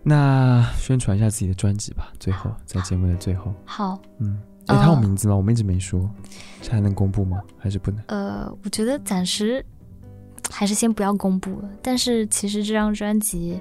[0.07, 2.13] 那宣传一下自己的专辑吧。
[2.19, 5.35] 最后，在节目的最后，好，嗯，哎，呃它有名字吗？
[5.35, 6.07] 我们一直没说，
[6.61, 7.41] 这还能公布吗？
[7.57, 8.03] 还是不能？
[8.09, 9.65] 呃，我觉得暂时
[10.51, 11.69] 还是先不要公布了。
[11.81, 13.59] 但是其实这张专辑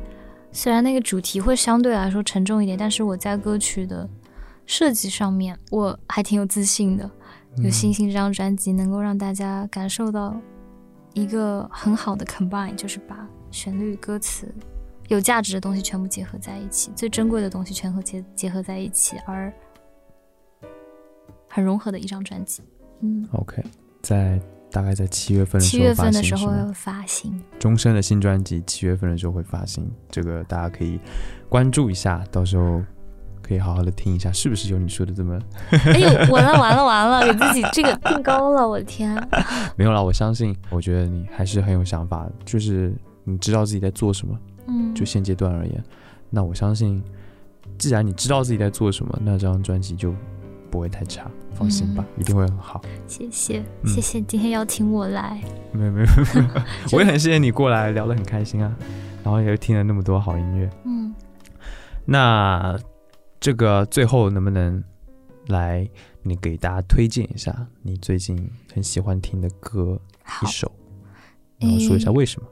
[0.52, 4.06] 虽然那个主题会相对来说沉重一点，但是我在歌曲的
[4.66, 7.10] 设计上面我还挺有自信的，
[7.56, 10.38] 有信心这张专辑能够让大家感受到
[11.14, 14.54] 一个很好的 combine，就是把旋律、歌词。
[15.08, 19.52] 有价值的东西全部结合在一起，最珍贵的东西全和结结合在一起，而
[21.48, 22.62] 很融合的一张专辑。
[23.00, 23.62] 嗯，OK，
[24.02, 24.40] 在
[24.70, 27.42] 大概在七月份的七月时候发份的时候行是吗要发行。
[27.58, 30.98] 终身的新专辑七月份的时候会发行，这个大家可以
[31.48, 32.82] 关注一下，到时候
[33.42, 35.38] 可以好好的听一下，是不是有你说的这么
[35.70, 39.14] 哎呦，完了完了完了，给自己这个定高了，我的天！
[39.76, 40.02] 没有啦？
[40.02, 44.36] 我相信，我觉得你还是很有想法，就是你知道自己在做什么。
[44.66, 45.84] 嗯，就现阶段而言，
[46.30, 47.02] 那我相信，
[47.78, 50.14] 既然你知道自己在做什么，那这张专辑就
[50.70, 52.82] 不会太差，放心吧，一定会很好。
[53.06, 55.42] 谢谢嗯谢谢今天邀请我来，
[55.72, 56.48] 没有没有没有，
[56.96, 58.74] 我也很谢谢你过来聊得很开心啊，
[59.22, 60.68] 然后也听了那么多好音乐。
[60.84, 61.14] 嗯，
[62.04, 62.76] 那
[63.40, 64.82] 这个最后能不能
[65.48, 65.88] 来
[66.22, 70.00] 你给大家推荐一下你最近很喜欢听的歌
[70.42, 70.72] 一，首，
[71.58, 72.48] 然后说一下为什么？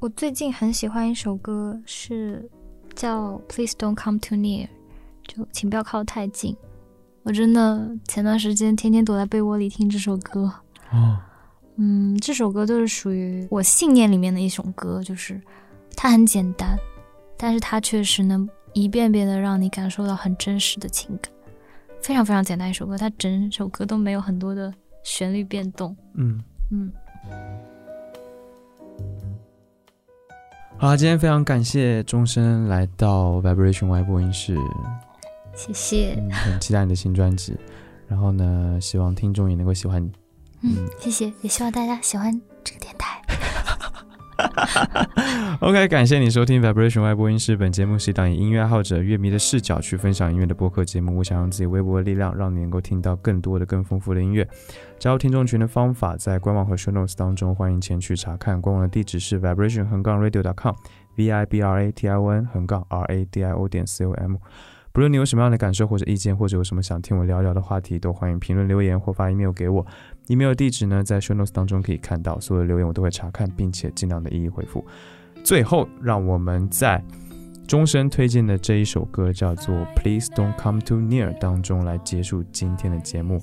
[0.00, 2.48] 我最近很喜欢一首歌，是
[2.94, 4.66] 叫《Please Don't Come Too Near》，
[5.28, 6.56] 就请不要靠太近。
[7.22, 10.50] 我真的前段时间天天躲在被窝里听这首歌，
[10.90, 11.18] 哦，
[11.76, 15.38] 嗯，这首歌就是属于我信念里面的一首歌，就是
[15.94, 16.78] 它很简单，
[17.36, 21.30] 但是它确实能一遍遍的让你感受到很真实的情感，
[22.00, 24.72] 非常非常简单一首歌，它整首歌都没有很多的
[25.02, 26.42] 旋律变动，嗯。
[26.72, 26.90] 嗯，
[30.80, 34.56] 好啦，今天非常感谢钟声来到 Vibration Y 播音室，
[35.54, 37.54] 谢谢，嗯，很期待你的新专辑。
[38.08, 40.10] 然后呢，希望听众也能够喜欢你。
[40.62, 42.32] 嗯，谢谢，也希望大家喜欢
[42.64, 43.09] 这个电台。
[45.60, 47.56] OK，感谢你收听 Vibration 外播音室。
[47.56, 51.16] 本节目是一档以音乐爱好者、乐迷的视角去分享音乐的播客节目。
[51.16, 54.46] 我想用自己微薄的力量，让你能够听到更多的、更丰富的音乐。
[54.98, 58.60] 加入听众群的方法在官网和 show notes 当中，欢迎前去查看。
[58.60, 63.42] 官网的地址是 vibration 横杠 radio.com，v i b r a t i o n 横杠 r a d
[63.42, 64.36] i o 点 c o m。
[64.92, 69.86] 不论你有什么样的感受或者意见，或者有什么想听我聊聊的话题，都欢迎评论留言或发 email 给我。
[70.28, 74.84] Email 地址呢，在 show notes 当中可以看到，所有的留言我都会查看，并且尽量的一一回复。
[75.42, 77.02] 最后，让我们在
[77.66, 83.40] 终身推荐的这一首歌叫做《Please Don't Come Too Near》当中来结束今天的节目。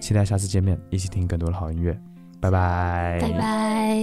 [0.00, 1.98] 期待下次见面，一起听更多的好音乐。
[2.40, 4.02] 拜拜，拜拜。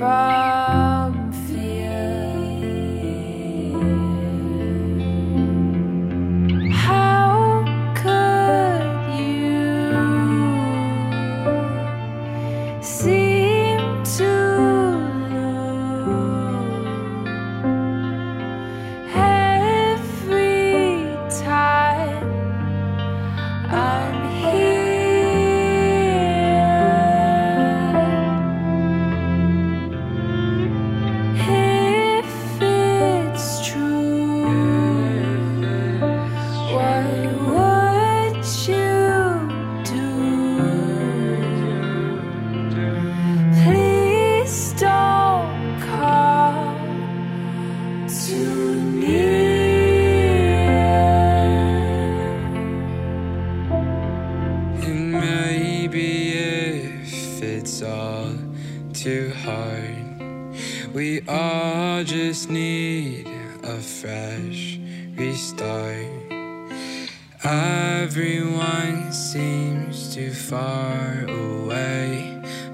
[0.00, 0.49] far.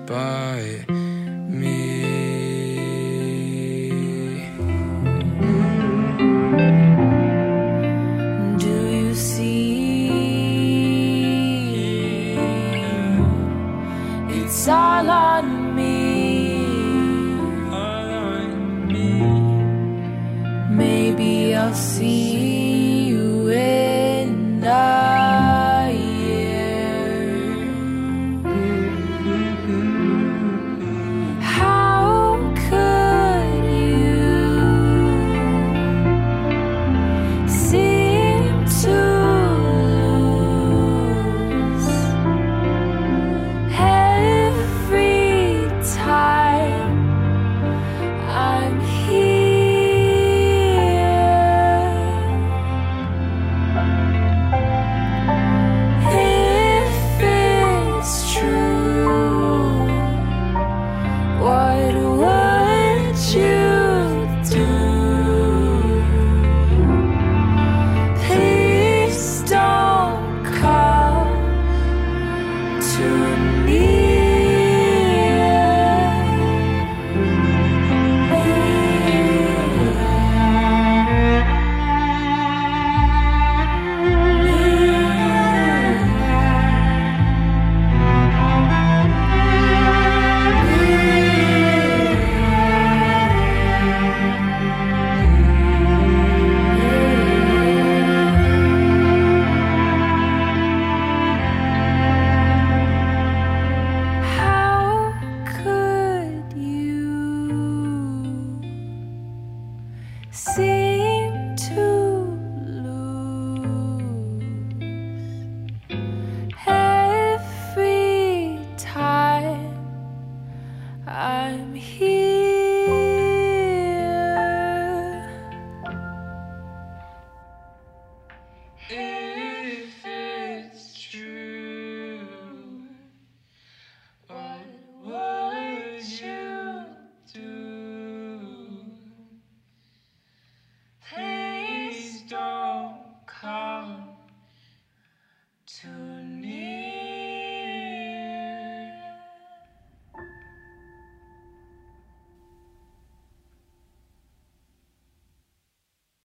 [0.07, 0.36] Bye.